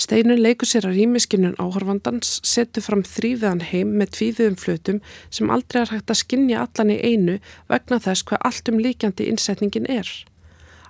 [0.00, 5.82] Steinun leikur sér að rýmiskinun áhorfandans, setur fram þrýfiðan heim með tvífiðum flötum sem aldrei
[5.82, 7.34] er hægt að skinja allan í einu
[7.68, 10.08] vegna þess hvað allt um líkjandi innsetningin er.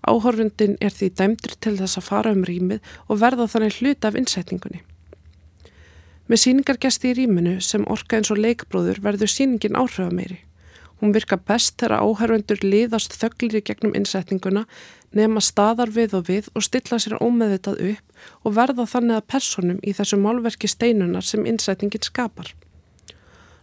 [0.07, 4.21] Áhorfundin er því dæmdur til þess að fara um rýmið og verða þannig hluta af
[4.21, 4.85] innsetningunni.
[6.31, 10.39] Með síningargesti í rýminu sem orka eins og leikbróður verður síningin áhrifameiri.
[11.01, 14.67] Hún virka best þegar áhörfundur liðast þöglir í gegnum innsetninguna,
[15.17, 19.79] nema staðar við og við og stilla sér ómeðvitað upp og verða þannig að personum
[19.81, 22.53] í þessu málverki steinunar sem innsetningin skapar.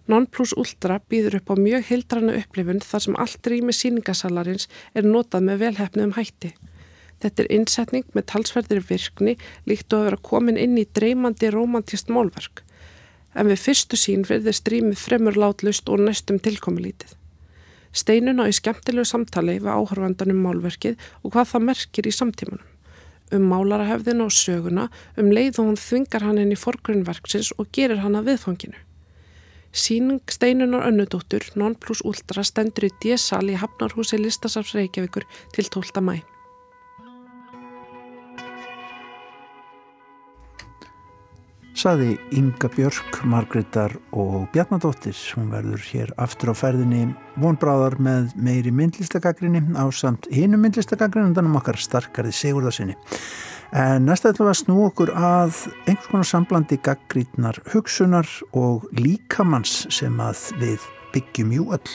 [0.07, 5.05] Non plus ultra býður upp á mjög hildrana upplifun þar sem allt rými síningasalarins er
[5.05, 6.53] notað með velhefnum hætti.
[7.21, 9.35] Þetta er innsetning með talsverðir virkni
[9.69, 12.63] líkt og að vera komin inn í dreymandi romantist málverk.
[13.37, 17.16] en við fyrstu sín virðist rýmið fremur látlust og næstum tilkomulítið.
[17.97, 22.73] Steinun á í skemmtilegu samtali við áhörfandanum málverkið og hvað það merkir í samtímanum.
[23.33, 24.87] Um málarahefðina og söguna,
[25.19, 28.77] um leið og hún þvingar hann inn í forgrunverksins og gerir hann að viðfanginu.
[29.73, 36.01] Sýning Steinunar Önnudóttur, non plus ultra, stendur í D-sal í Hafnarhúsi Listasafs Reykjavíkur til 12.
[36.01, 36.36] mæ.
[41.77, 45.13] Saði Inga Björk, Margreðar og Bjarnadóttir.
[45.37, 47.03] Hún verður hér aftur á ferðinni
[47.37, 52.95] vonbráðar með meiri myndlistagagrinni á samt hinu myndlistagagrinni en þannig okkar starkari segurðarsinni.
[53.77, 59.83] En næsta ætlum við að snú okkur að einhvers konar samblandi gaggrítnar hugsunar og líkamanns
[59.93, 61.93] sem að við byggjum jú öll.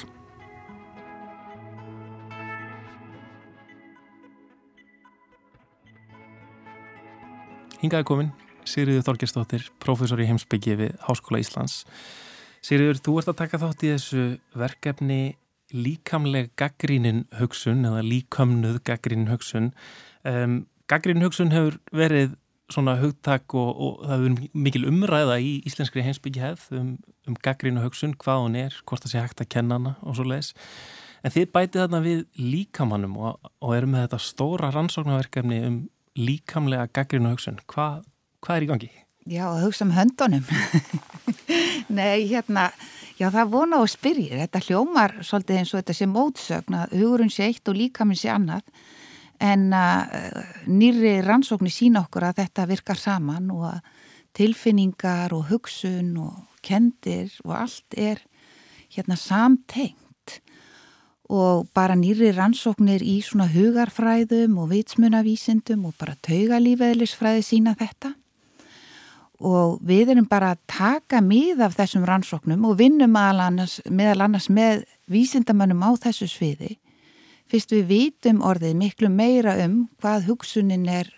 [7.83, 8.33] Hingaði komin
[8.69, 11.83] Sigriður Þorgerstóttir, professor í heimsbyggi við Háskóla Íslands.
[12.63, 14.27] Sigriður, þú ert að taka þátt í þessu
[14.59, 15.23] verkefni
[15.73, 19.73] líkamleg gaggrínin hugsun eða líkamnuð gaggrínin hugsun.
[20.29, 22.37] Um, gaggrínin hugsun hefur verið
[22.73, 26.93] svona hugtak og, og það hefur mikil umræða í íslenskri heimsbyggi hefð um,
[27.29, 30.29] um gaggrínu hugsun, hvað hún er, hvort það sé hægt að kenna hana og svo
[30.29, 30.53] leiðis.
[31.23, 35.77] En þið bætið þarna við líkamannum og, og eru með þetta stóra rannsóknarverkefni um
[36.19, 37.61] líkamlega gaggrínu hugsun.
[37.71, 38.03] Hvað
[38.43, 38.91] Hvað er í gangi?
[39.31, 40.43] Já, hugsa um höndunum.
[41.99, 42.73] Nei, hérna,
[43.15, 44.41] já það vona og spyrjir.
[44.41, 48.19] Þetta hljómar svolítið eins og þetta sé mótsögn að hugurinn sé eitt og líka minn
[48.19, 48.67] sé annað.
[49.43, 53.93] En uh, nýri rannsóknir sína okkur að þetta virkar saman og að
[54.35, 58.25] tilfinningar og hugsun og kendir og allt er
[58.91, 60.41] hérna samtengt.
[61.31, 68.17] Og bara nýri rannsóknir í svona hugarfræðum og vitsmunavísindum og bara taugalífeðlisfræði sína þetta
[69.43, 74.49] og við erum bara að taka mið af þessum rannsóknum og vinnum annars, meðal annars
[74.49, 76.77] með vísindamönnum á þessu sviði.
[77.51, 81.11] Fyrst við vitum orðið miklu meira um hvað hugsunin er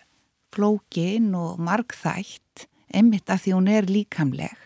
[0.55, 2.65] flókin og margþætt
[2.95, 4.65] einmitt að því hún er líkamleg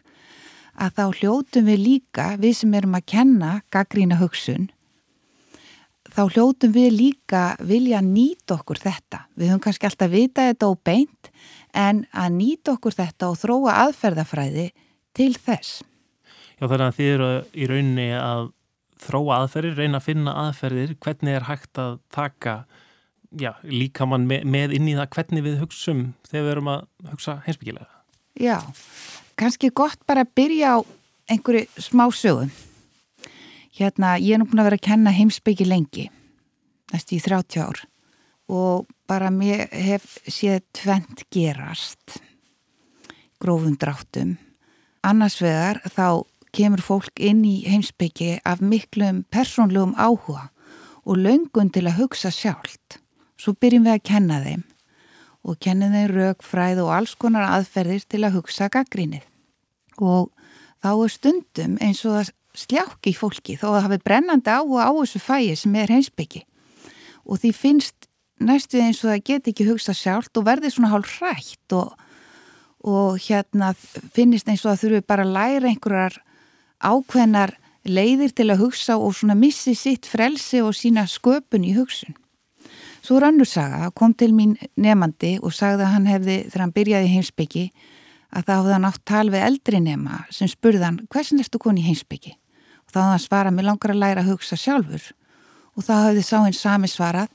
[0.80, 4.70] að þá hljótum við líka við sem erum að kenna gaggrína hugsun
[6.20, 10.82] þá hljótum við líka vilja nýta okkur þetta við höfum kannski alltaf vita þetta og
[10.84, 11.30] beint
[11.72, 14.66] en að nýta okkur þetta og þróa aðferðafræði
[15.16, 15.80] til þess.
[16.60, 18.50] Já þannig að þið eru í rauninni að
[19.00, 22.56] þróa aðferðir, reyna að finna aðferðir, hvernig er hægt að taka
[23.32, 26.88] já, líka mann með, með inn í það hvernig við hugsum þegar við erum að
[27.14, 27.92] hugsa heimsbyggilega.
[28.40, 28.58] Já,
[29.40, 30.78] kannski gott bara að byrja á
[31.32, 32.52] einhverju smá sögum.
[33.80, 36.10] Hérna, ég er nú búin að vera að kenna heimsbyggi lengi,
[36.92, 37.86] næstu í 30 ár
[38.50, 42.18] og bara mér hef séð tvent gerast
[43.40, 44.34] grófum dráttum.
[45.06, 50.50] Annars vegar þá kemur fólk inn í heimsbyggi af miklum persónlegum áhuga
[51.06, 53.00] og löngun til að hugsa sjálft.
[53.40, 54.66] Svo byrjum við að kenna þeim
[55.48, 59.24] og kenna þeim raukfræð og alls konar aðferðir til að hugsa gaggrínið.
[60.04, 60.34] Og
[60.84, 64.92] þá er stundum eins og það sljáki í fólki þó að hafi brennandi áhuga á
[65.00, 66.44] þessu fæi sem er heimsbyggi
[67.26, 71.18] og því finnst næstu eins og það get ekki hugsa sjálft og verði svona hálf
[71.20, 71.94] hrætt og,
[72.88, 73.74] og hérna
[74.16, 76.20] finnist eins og það þurfi bara að læra einhverjar
[76.80, 77.56] ákveðnar
[77.90, 82.16] leiðir til að hugsa og svona missi sitt frelsi og sína sköpun í hugsun.
[83.02, 86.76] Svo önnur saga, það kom til mín nefandi og sagði að hann hefði, þegar hann
[86.76, 87.64] byrjaði heimsbyggi,
[88.36, 91.86] að það hafði hann átt tal við eldri nema sem spurði hann, hversin erstu koni
[91.88, 92.36] heimsbyggi?
[92.90, 95.04] Og þá hann svarað, mér langar að læra að hugsa sjálfur.
[95.78, 97.30] Og þá hafði sá hinn sami svarað,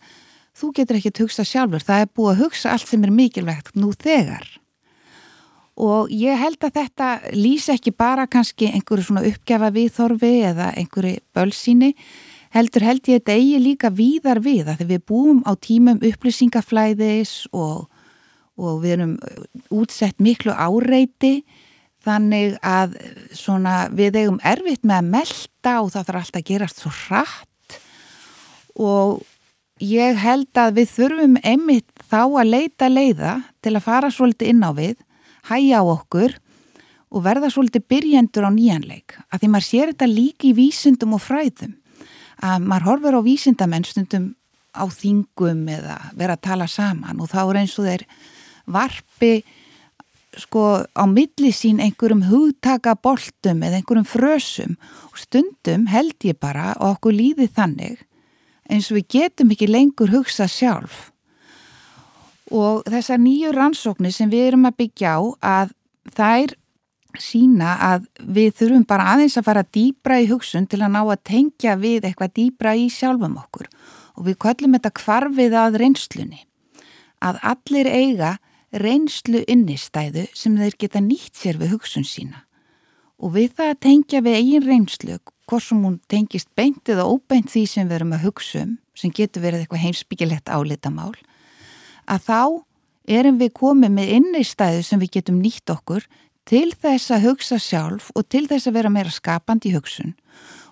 [0.59, 3.79] þú getur ekki að hugsa sjálfur, það er búið að hugsa allt sem er mikilvægt
[3.79, 4.49] nú þegar.
[5.79, 11.23] Og ég held að þetta lýs ekki bara kannski einhverju svona uppgjafa viðþorfi eða einhverju
[11.35, 11.93] bölsíni,
[12.55, 17.87] heldur held ég þetta eigi líka víðar við að við búum á tímum upplýsingaflæðis og,
[18.59, 19.17] og við erum
[19.75, 21.41] útsett miklu áreiti
[22.05, 22.97] þannig að
[23.37, 27.79] svona við eigum erfitt með að melda og það þarf alltaf að gerast svo hratt
[28.75, 29.23] og
[29.83, 33.35] ég held að við þurfum einmitt þá að leita leiða
[33.65, 34.97] til að fara svolítið inn á við,
[35.49, 36.37] hæja á okkur
[37.15, 39.17] og verða svolítið byrjendur á nýjanleik.
[39.31, 41.77] Að því maður sér þetta líki í vísindum og fræðum.
[42.43, 44.33] Að maður horfur á vísindamenn stundum
[44.75, 48.07] á þingum eða vera að tala saman og þá er eins og þeir
[48.75, 49.35] varpi
[50.41, 54.75] sko á milli sín einhverjum hugtaka boltum eða einhverjum frösum.
[55.13, 58.03] Og stundum held ég bara og okkur líði þannig
[58.71, 61.11] eins og við getum ekki lengur hugsa sjálf.
[62.53, 65.75] Og þessar nýju rannsóknir sem við erum að byggja á að
[66.15, 66.55] þær
[67.21, 71.23] sína að við þurfum bara aðeins að fara dýbra í hugsun til að ná að
[71.31, 73.69] tengja við eitthvað dýbra í sjálfum okkur.
[74.19, 76.43] Og við kvöllum þetta kvarfið að reynslunni.
[77.25, 78.35] Að allir eiga
[78.75, 82.43] reynslu innistæðu sem þeir geta nýtt sér við hugsun sína.
[83.23, 87.53] Og við það að tengja við eigin reynslu hvort sem hún tengist beint eða óbeint
[87.53, 91.15] því sem við erum að hugsa um sem getur verið eitthvað heimsbyggilegt álitamál
[92.11, 92.41] að þá
[93.19, 96.07] erum við komið með innistæðu sem við getum nýtt okkur
[96.49, 100.15] til þess að hugsa sjálf og til þess að vera meira skapandi í hugsun.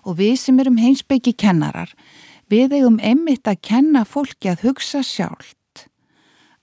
[0.05, 1.93] Og við sem erum heimsbyggi kennarar
[2.51, 5.57] við eigum einmitt að kenna fólki að hugsa sjálft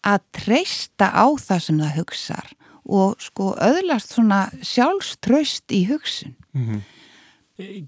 [0.07, 2.51] að treysta á það sem það hugsar
[2.91, 6.37] og sko öðlast svona sjálfströst í hugsun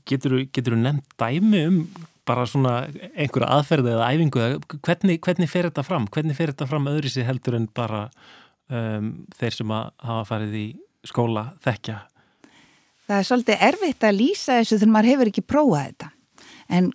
[0.06, 1.78] Getur þú nefnt dæmi um
[2.28, 2.74] bara svona
[3.16, 4.46] einhverja aðferði eða æfingu
[4.84, 6.06] hvernig, hvernig fer þetta fram?
[6.12, 8.04] Hvernig fer þetta fram öðri sér heldur en bara
[8.70, 10.66] um, þeir sem að hafa farið í
[11.08, 11.98] skóla þekkja?
[13.08, 16.12] Það er svolítið erfitt að lýsa þessu þegar maður hefur ekki prófað þetta
[16.78, 16.92] en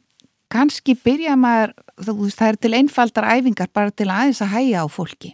[0.51, 4.87] kannski byrja maður, veist, það er til einfaldar æfingar bara til aðeins að hæja á
[4.91, 5.33] fólki.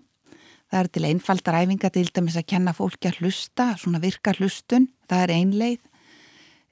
[0.74, 4.90] Það er til einfaldar æfingar til dæmis að kenna fólki að hlusta, svona virka hlustun,
[5.10, 5.82] það er einleið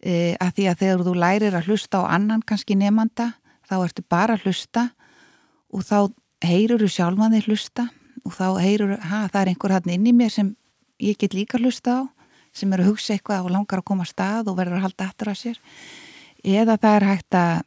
[0.01, 3.31] e, að því að þegar þú lærir að hlusta á annan kannski nefnanda,
[3.69, 4.87] þá ertu bara að hlusta
[5.71, 5.97] og þá
[6.45, 7.87] heyrur þú sjálfan þig hlusta
[8.25, 10.55] og þá heyrur, ha, það er einhver hann inn í mér sem
[11.01, 12.09] ég get líka hlusta á,
[12.53, 15.07] sem er að hugsa eitthvað og langar að koma að stað og verður að halda
[15.07, 15.61] eftir að sér.
[16.41, 17.61] Eða það er hægt að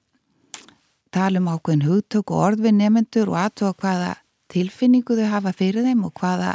[1.15, 4.13] tala um ákveðin hugtök og orðvið nefnendur og aðtóa hvaða
[4.53, 6.53] tilfinningu þau hafa fyrir þeim og hvaða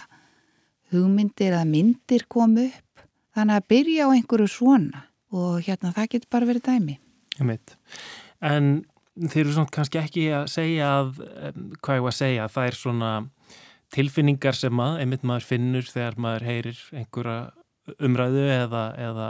[0.93, 3.03] hugmyndir eða myndir komu upp.
[3.37, 6.95] Þannig að byrja á einhverju svona og hérna það getur bara verið dæmi.
[8.41, 8.71] En
[9.19, 11.11] þeir eru svona kannski ekki að segja að,
[11.83, 13.11] hvað ég var að segja, það er svona
[13.93, 17.39] tilfinningar sem að einmitt maður finnur þegar maður heyrir einhverja
[18.05, 19.29] umræðu eða, eða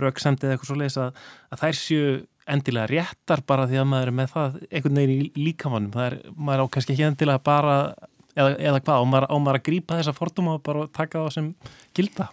[0.00, 1.18] rauksendi eða eitthvað svo leiðis að,
[1.52, 2.06] að þær séu
[2.50, 6.18] endilega réttar bara því að maður er með það einhvern veginn í líkamannum það er,
[6.36, 7.76] maður á kannski ekki endilega bara
[8.34, 11.34] eða, eða hvað, á maður, á maður að grípa þessa forduma og bara taka það
[11.36, 11.50] sem
[11.96, 12.28] gilda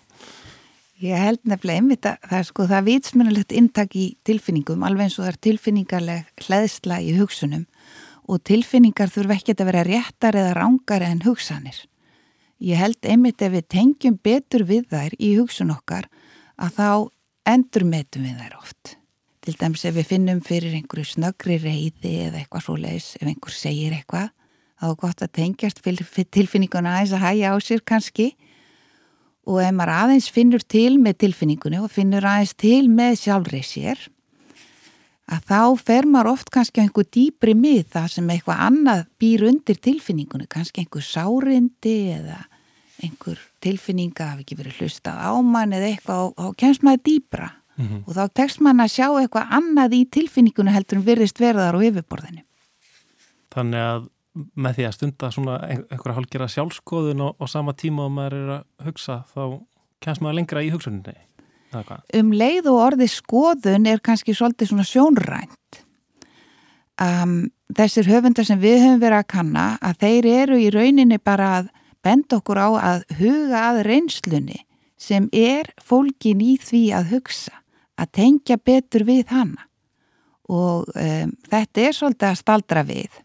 [1.00, 5.16] Ég held nefnilega einmitt að það er sko það vitsmjönulegt intak í tilfinningum alveg eins
[5.16, 7.64] og það er tilfinningarleg hlæðsla í hugsunum
[8.30, 11.80] og tilfinningar þurfa ekki að vera réttar eða rángar en hugsanir.
[12.60, 16.10] Ég held einmitt ef við tengjum betur við þær í hugsun okkar
[16.60, 16.90] að þá
[17.48, 18.99] endur metum við þær oft.
[19.40, 23.56] Til dæmis ef við finnum fyrir einhverju snöggri reyði eða eitthvað svo leiðis, ef einhver
[23.56, 24.34] segir eitthvað,
[24.80, 25.80] þá er gott að tengjast
[26.36, 28.30] tilfinninguna aðeins að hæja á sér kannski.
[29.48, 34.04] Og ef maður aðeins finnur til með tilfinningunni og finnur aðeins til með sjálfrið sér,
[35.30, 39.80] að þá fer maður oft kannski einhver dýbri mið það sem eitthvað annað býr undir
[39.80, 42.42] tilfinningunni, kannski einhver sárindi eða
[43.00, 47.50] einhver tilfinninga hafi ekki verið hlustað á mann eða eitthvað og, og kemst maður dýbra
[47.80, 48.04] mm -hmm.
[48.06, 51.80] og þá tekst mann að sjá eitthvað annað í tilfinningunni heldur en virðist verðar á
[51.80, 52.44] yfirborðinu.
[53.50, 54.10] Þannig að
[54.56, 58.52] með því að stunda svona einhverja hálfgerða sjálfskoðun og, og sama tíma og maður er
[58.60, 59.60] að hugsa þá
[60.00, 61.18] kemst maður lengra í hugsuninni.
[62.18, 65.84] Um leið og orði skoðun er kannski svolítið svona sjónrænt.
[67.00, 71.52] Um, þessir höfundar sem við höfum verið að kanna að þeir eru í rauninni bara
[71.60, 71.70] að
[72.04, 74.66] benda okkur á að huga að reynslunni
[75.00, 77.59] sem er fólkin í því að hugsa,
[78.00, 79.66] að tengja betur við hana.
[80.50, 83.18] Og um, þetta er svolítið að staldra við.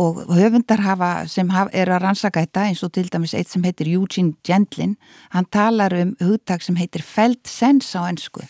[0.00, 3.64] Og höfundar hafa sem hafa, er að rannsaka þetta eins og til dæmis eitt sem
[3.66, 4.94] heitir Eugene Gendlin
[5.34, 8.44] hann talar um hugtak sem heitir felt sense á ennsku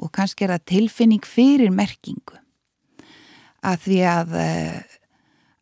[0.00, 2.38] og kannski er það tilfinning fyrir merkingu.
[3.66, 4.38] Að því að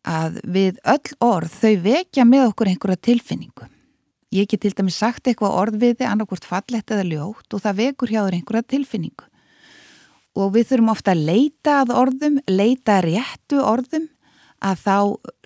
[0.09, 3.67] að við öll orð þau vekja með okkur einhverja tilfinningu
[4.35, 7.81] ég get til dæmis sagt eitthvað orð við þið annarkvort fallett eða ljótt og það
[7.83, 9.27] vekur hjá þér einhverja tilfinningu
[10.39, 14.07] og við þurfum ofta að leita að orðum leita réttu orðum
[14.59, 14.97] að þá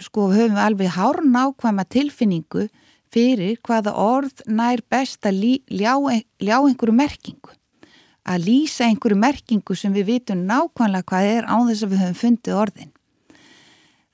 [0.02, 2.68] sko höfum við alveg hárn ákvæma tilfinningu
[3.14, 5.94] fyrir hvaða orð nær best að ljá,
[6.42, 7.54] ljá einhverju merkingu.
[8.24, 12.22] Að lýsa einhverju merkingu sem við vitum nákvæmlega hvað er án þess að við höfum
[12.22, 12.93] fundið orðin.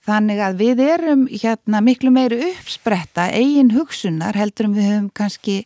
[0.10, 5.58] Þannig að við erum hérna miklu meiri uppspretta eigin hugsunar heldur en við höfum kannski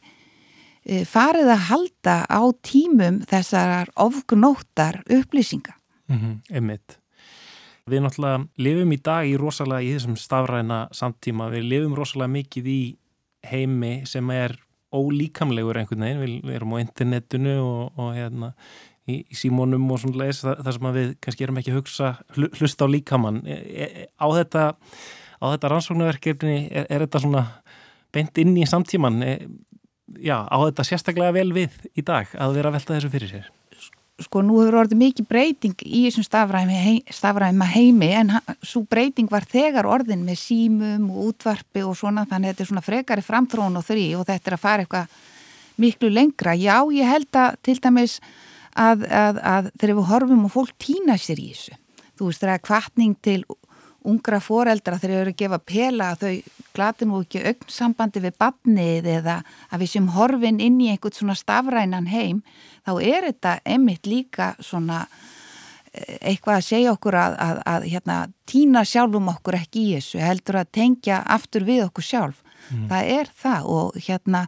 [0.84, 5.78] e, farið að halda á tímum þessar ofgnóttar upplýsinga.
[6.12, 6.98] Mm -hmm, einmitt.
[7.88, 12.68] Við náttúrulega lifum í dag í rosalega í þessum stafræna samtíma, við lifum rosalega mikið
[12.68, 12.82] í
[13.44, 14.56] heimi sem er
[14.94, 18.54] ólíkamlegur einhvern veginn, við erum á internetinu og, og hérna
[19.10, 22.14] í, í símónum og svona leis, það, það sem við kannski erum ekki að hugsa,
[22.38, 24.68] hlusta á líkamann e, e, á þetta,
[25.44, 27.48] þetta rannsóknarverkefni, er, er þetta svona
[28.14, 29.34] beint inn í samtíman e,
[30.24, 33.52] já, á þetta sérstaklega vel við í dag að vera að velta þessu fyrir sér?
[34.22, 38.32] sko nú hefur orðið mikið breyting í þessum stafræmi, stafræma heimi en
[38.62, 42.70] svo breyting var þegar orðin með símum og útvarpi og svona þannig að þetta er
[42.70, 45.18] svona frekari framtróun og þrý og þetta er að fara eitthvað
[45.82, 46.54] miklu lengra.
[46.54, 48.20] Já, ég held að til dæmis
[48.80, 51.78] að, að, að þegar við horfum og fólk týna sér í þessu.
[52.14, 53.40] Þú veist, það er kvartning til
[54.04, 58.36] ungra foreldra þegar þau eru að gefa pela að þau glati nú ekki augnsambandi við
[58.42, 59.38] badnið eða
[59.70, 62.42] að við sem horfin inn í einhvern svona stafrænan heim
[62.84, 65.06] þá er þetta emitt líka svona
[65.94, 68.20] eh, eitthvað að segja okkur að, að, að hérna,
[68.50, 72.88] týna sjálfum okkur ekki í þessu heldur að tengja aftur við okkur sjálf mm.
[72.92, 74.48] það er það og hérna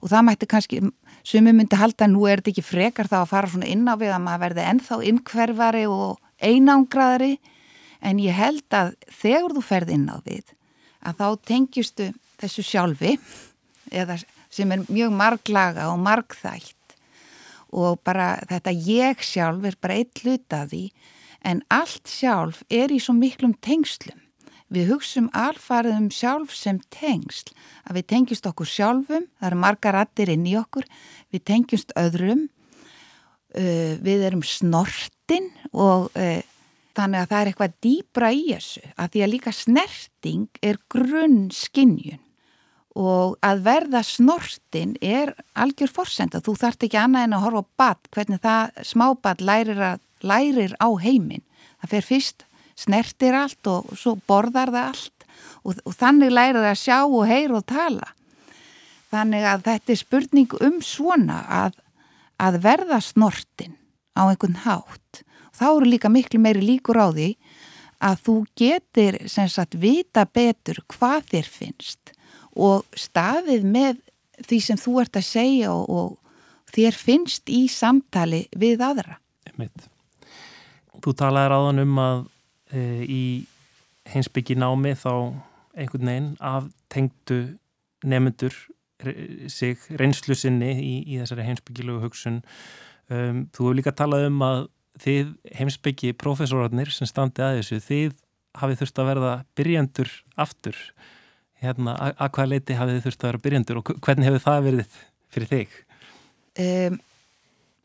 [0.00, 0.82] og það mætti kannski
[1.26, 3.94] sumi myndi halda að nú er þetta ekki frekar þá að fara svona inn á
[4.00, 7.36] við að maður verði ennþá innkverfari og einangraðari
[8.00, 10.54] en ég held að þegar þú ferð inn á við
[11.04, 12.10] að þá tengjustu
[12.40, 13.16] þessu sjálfi
[13.90, 14.18] eða
[14.50, 16.76] sem er mjög marglaga og margþægt
[17.70, 20.88] og bara þetta ég sjálf er bara eitt hlut af því.
[21.46, 24.18] En allt sjálf er í svo miklum tengslum.
[24.70, 27.50] Við hugsum alfarið um sjálf sem tengsl
[27.88, 30.86] að við tengjumst okkur sjálfum, það eru margar rattir inn í okkur,
[31.34, 32.46] við tengjumst öðrum,
[33.58, 36.40] uh, við erum snortin og uh,
[36.94, 41.40] þannig að það er eitthvað dýbra í þessu að því að líka snerting er grunn
[41.54, 42.20] skinnjun
[42.98, 47.70] og að verða snortin er algjör forsenda, þú þart ekki annað en að horfa á
[47.78, 49.82] bad, hvernig það smábad lærir,
[50.26, 51.44] lærir á heiminn.
[51.80, 52.44] Það fer fyrst,
[52.80, 55.26] snertir allt og svo borðar það allt.
[55.64, 58.12] Og, og þannig lærir það að sjá og heyra og tala.
[59.10, 61.80] Þannig að þetta er spurning um svona að,
[62.40, 63.74] að verða snortin
[64.14, 65.24] á einhvern hátt.
[65.56, 67.34] Þá eru líka miklu meiri líkur á því
[68.00, 72.14] að þú getur sem sagt vita betur hvað þér finnst
[72.56, 74.00] og staðið með
[74.48, 79.18] því sem þú ert að segja og, og þér finnst í samtali við aðra.
[81.00, 82.22] Þú talaði ráðan um að
[82.72, 83.22] e, í
[84.10, 85.12] heimsbyggi námi þá
[85.78, 87.40] einhvern veginn af tengdu
[88.06, 88.54] nefnendur
[89.48, 92.40] sig reynslu sinni í, í þessari heimsbyggilegu hugsun.
[93.10, 94.66] Um, þú hefur líka talað um að
[95.00, 98.18] þið heimsbyggi profesorarnir sem standi að þessu, þið
[98.60, 100.12] hafið þurft að verða byrjandur
[100.44, 100.80] aftur
[101.60, 104.98] hérna, að hvaða leiti hafið þið þurft að vera byrjandur og hvernig hefur það verið
[105.30, 105.78] fyrir þig?
[106.60, 107.00] Um,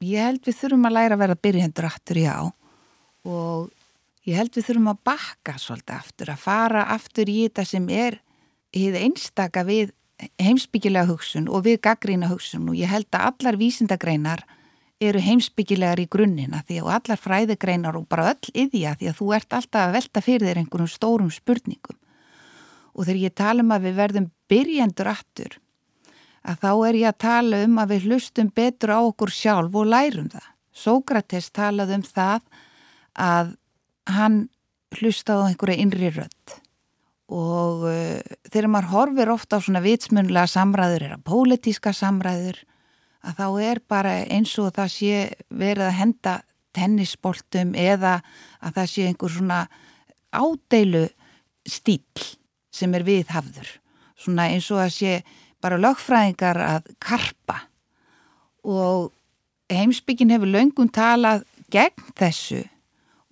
[0.05, 2.35] ég held við þurfum að læra að vera byrjandur aftur, já
[3.25, 3.69] og
[4.25, 8.19] ég held við þurfum að bakka svolítið aftur, að fara aftur í þetta sem er
[8.75, 9.93] einstaka við
[10.41, 14.45] heimsbyggilega hugsun og við gaggrína hugsun og ég held að allar vísindagreinar
[15.03, 19.27] eru heimsbyggilegar í grunnina því að allar fræðigreinar og bara öll yðja því að þú
[19.35, 21.99] ert alltaf að velta fyrir þér einhvern stórum spurningum
[22.95, 25.57] og þegar ég tala um að við verðum byrjendur aftur
[26.45, 29.89] að þá er ég að tala um að við hlustum betur á okkur sjálf og
[29.89, 30.47] lærum það.
[30.75, 32.41] Sókrates talaði um það
[33.25, 33.53] að
[34.09, 34.45] hann
[34.95, 36.55] hlusta á einhverja innri rödd.
[37.33, 42.61] Og uh, þegar maður horfir ofta á svona vitsmunlega samræður eða pólitíska samræður
[43.25, 46.35] að þá er bara eins og það sé verið að henda
[46.75, 48.19] tennisboltum eða
[48.61, 49.59] að það sé einhver svona
[50.35, 51.05] ádeilu
[51.65, 52.27] stíl
[52.75, 53.67] sem er viðhafður.
[54.19, 55.15] Svona eins og að sé
[55.63, 57.63] bara lögfræðingar að karpa.
[58.61, 59.09] Og
[59.71, 62.61] heimsbyggin hefur laungun talað gegn þessu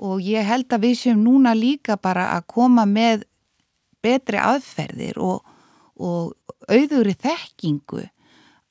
[0.01, 3.27] og ég held að við séum núna líka bara að koma með
[4.03, 5.43] betri aðferðir og,
[5.95, 6.33] og
[6.67, 8.07] auðuri þekkingu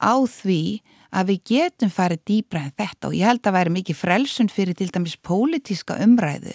[0.03, 4.01] á því að við getum farið dýbra en þetta og ég held að væri mikið
[4.01, 6.55] frelsun fyrir til dæmis pólitíska umræðu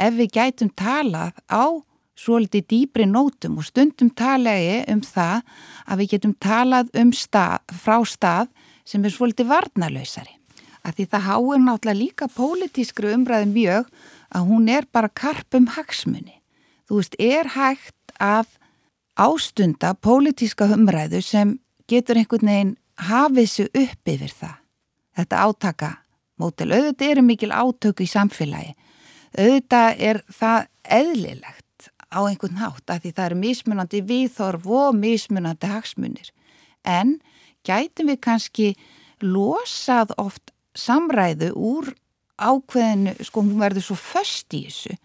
[0.00, 1.64] ef við gætum talað á
[2.20, 5.40] svolítið dýbri nótum og stundum talaði um það
[5.86, 8.50] að við getum talað um stað, frá stað
[8.84, 10.39] sem er svolítið varnalöysari.
[10.86, 13.90] Að því það háir náttúrulega líka pólitískri umræðu mjög
[14.30, 16.38] að hún er bara karpum hagsmunni.
[16.88, 18.56] Þú veist, er hægt að
[19.20, 21.58] ástunda pólitíska umræðu sem
[21.90, 22.76] getur einhvern veginn
[23.10, 24.56] hafið sér upp yfir það.
[25.18, 25.90] Þetta átaka
[26.40, 26.70] mótel.
[26.72, 28.76] Auðvitað eru mikil átöku í samfélagi.
[29.36, 30.68] Auðvitað er það
[31.00, 36.32] eðlilegt á einhvern hátt að því það eru mismunandi viðþorf og mismunandi hagsmunir.
[36.84, 37.18] En
[37.66, 38.68] gætum við kannski
[39.20, 41.92] losað oft samræðu úr
[42.40, 44.96] ákveðinu, sko hún verður svo föst í þessu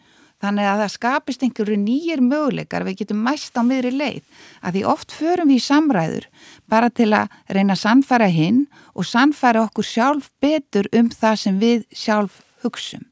[0.44, 4.84] Þannig að það skapist einhverju nýjir möguleikar við getum mæst á miðri leið að því
[4.92, 6.28] oft förum við í samræður
[6.70, 8.62] bara til að reyna að sannfæra hinn
[8.94, 13.08] og sannfæra okkur sjálf betur um það sem við sjálf hugsum.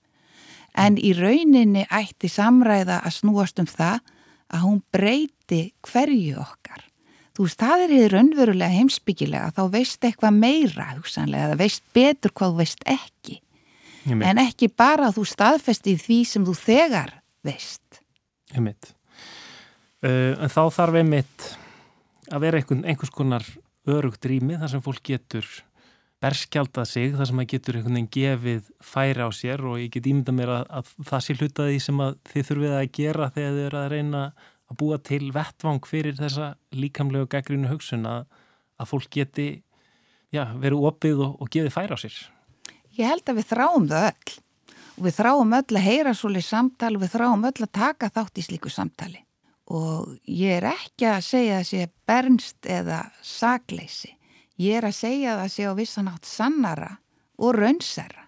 [0.77, 4.01] En í rauninni ætti samræða að snúast um það
[4.53, 6.85] að hún breyti hverju okkar.
[7.33, 12.53] Þú veist, það er raunverulega heimsbyggilega, þá veist eitthvað meira hugsanlega, það veist betur hvað
[12.53, 13.39] þú veist ekki
[14.03, 14.27] Einmitt.
[14.29, 18.01] en ekki bara að þú staðfesti því sem þú þegar veist
[18.53, 18.93] Einmitt.
[20.03, 21.45] Uh, en þá þarf einmitt
[22.33, 23.45] að vera einhvern, einhvers konar
[23.89, 25.47] örugt rými þar sem fólk getur
[26.23, 30.07] berskjaldað sig, þar sem það getur einhvern veginn gefið færi á sér og ég get
[30.07, 33.65] ímynda mér að, að það sé hlutaði sem að þið þurfið að gera þegar þið
[33.65, 38.23] eru að reyna að búa til vettvang fyrir þessa líkamlegu gaggrínu hugsun að,
[38.79, 39.47] að fólk geti
[40.33, 42.17] já, verið opið og, og gefið færi á sér.
[42.97, 44.39] Ég held að við þráum það öll.
[44.93, 48.41] Og við þráum öll að heyra svolítið samtal og við þráum öll að taka þátt
[48.41, 49.23] í slíku samtali.
[49.73, 54.11] Og ég er ekki að segja að sé bernst eða sakleysi.
[54.61, 56.91] Ég er að segja að sé á vissanátt sannara
[57.41, 58.23] og raunsara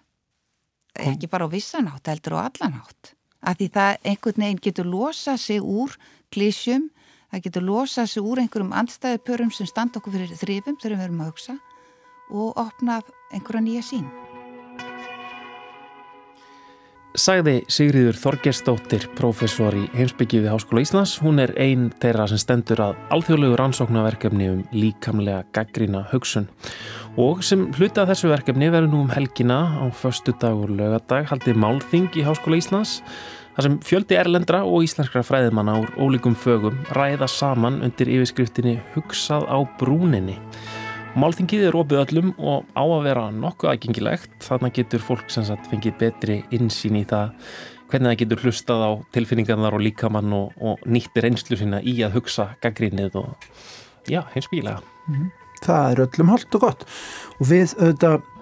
[1.04, 3.12] ekki bara á vissanátt heldur á allanátt
[3.46, 5.92] að því það einhvern veginn getur losa sig úr
[6.34, 6.90] klísjum
[7.32, 11.24] það getur losa sig úr einhverjum andstæðupörum sem standa okkur fyrir þrifum þegar við erum
[11.24, 11.58] að hugsa
[12.30, 14.08] og opnað einhverja nýja sín
[17.16, 21.14] Sagði Sigriður Þorgersdóttir, prófessor í heimsbyggi við Háskóla Íslands.
[21.24, 26.50] Hún er einn þeirra sem stendur að alþjóðlegu rannsóknarverkefni um líkamlega gaggrína hugsun.
[27.16, 31.30] Og sem hluti af þessu verkefni verður nú um helgina á förstu dag og lögadag
[31.32, 32.98] haldið málþing í Háskóla Íslands.
[33.56, 39.46] Þar sem fjöldi erlendra og íslenskra fræðimanna úr ólíkum fögum ræða saman undir yfirskriftinni Hugsað
[39.48, 40.36] á brúninni.
[41.16, 44.34] Málþingið er opið öllum og á að vera nokkuð aðgengilegt.
[44.44, 47.32] Þannig getur fólk sem sagt fengið betri insýn í það
[47.88, 52.18] hvernig það getur hlustað á tilfinningarnar og líkamann og, og nýttir einslu sína í að
[52.18, 53.48] hugsa gaggrínið og
[54.10, 54.82] já, heimsbyggilega.
[55.64, 56.84] Það er öllum holdt og gott
[57.38, 58.32] og við auðvitað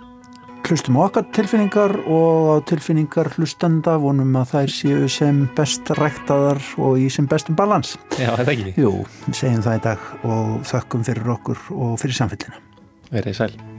[0.70, 6.62] hlustum á okkar tilfinningar og á tilfinningar hlustanda vonum að þær séu sem best ræktaðar
[6.78, 7.96] og í sem bestum balans.
[8.16, 8.74] Já, þetta ekki.
[8.80, 8.96] Jú,
[9.30, 12.60] segjum það í dag og þökkum fyrir okkur og fyrir samfellina.
[13.12, 13.73] Verðið sæl.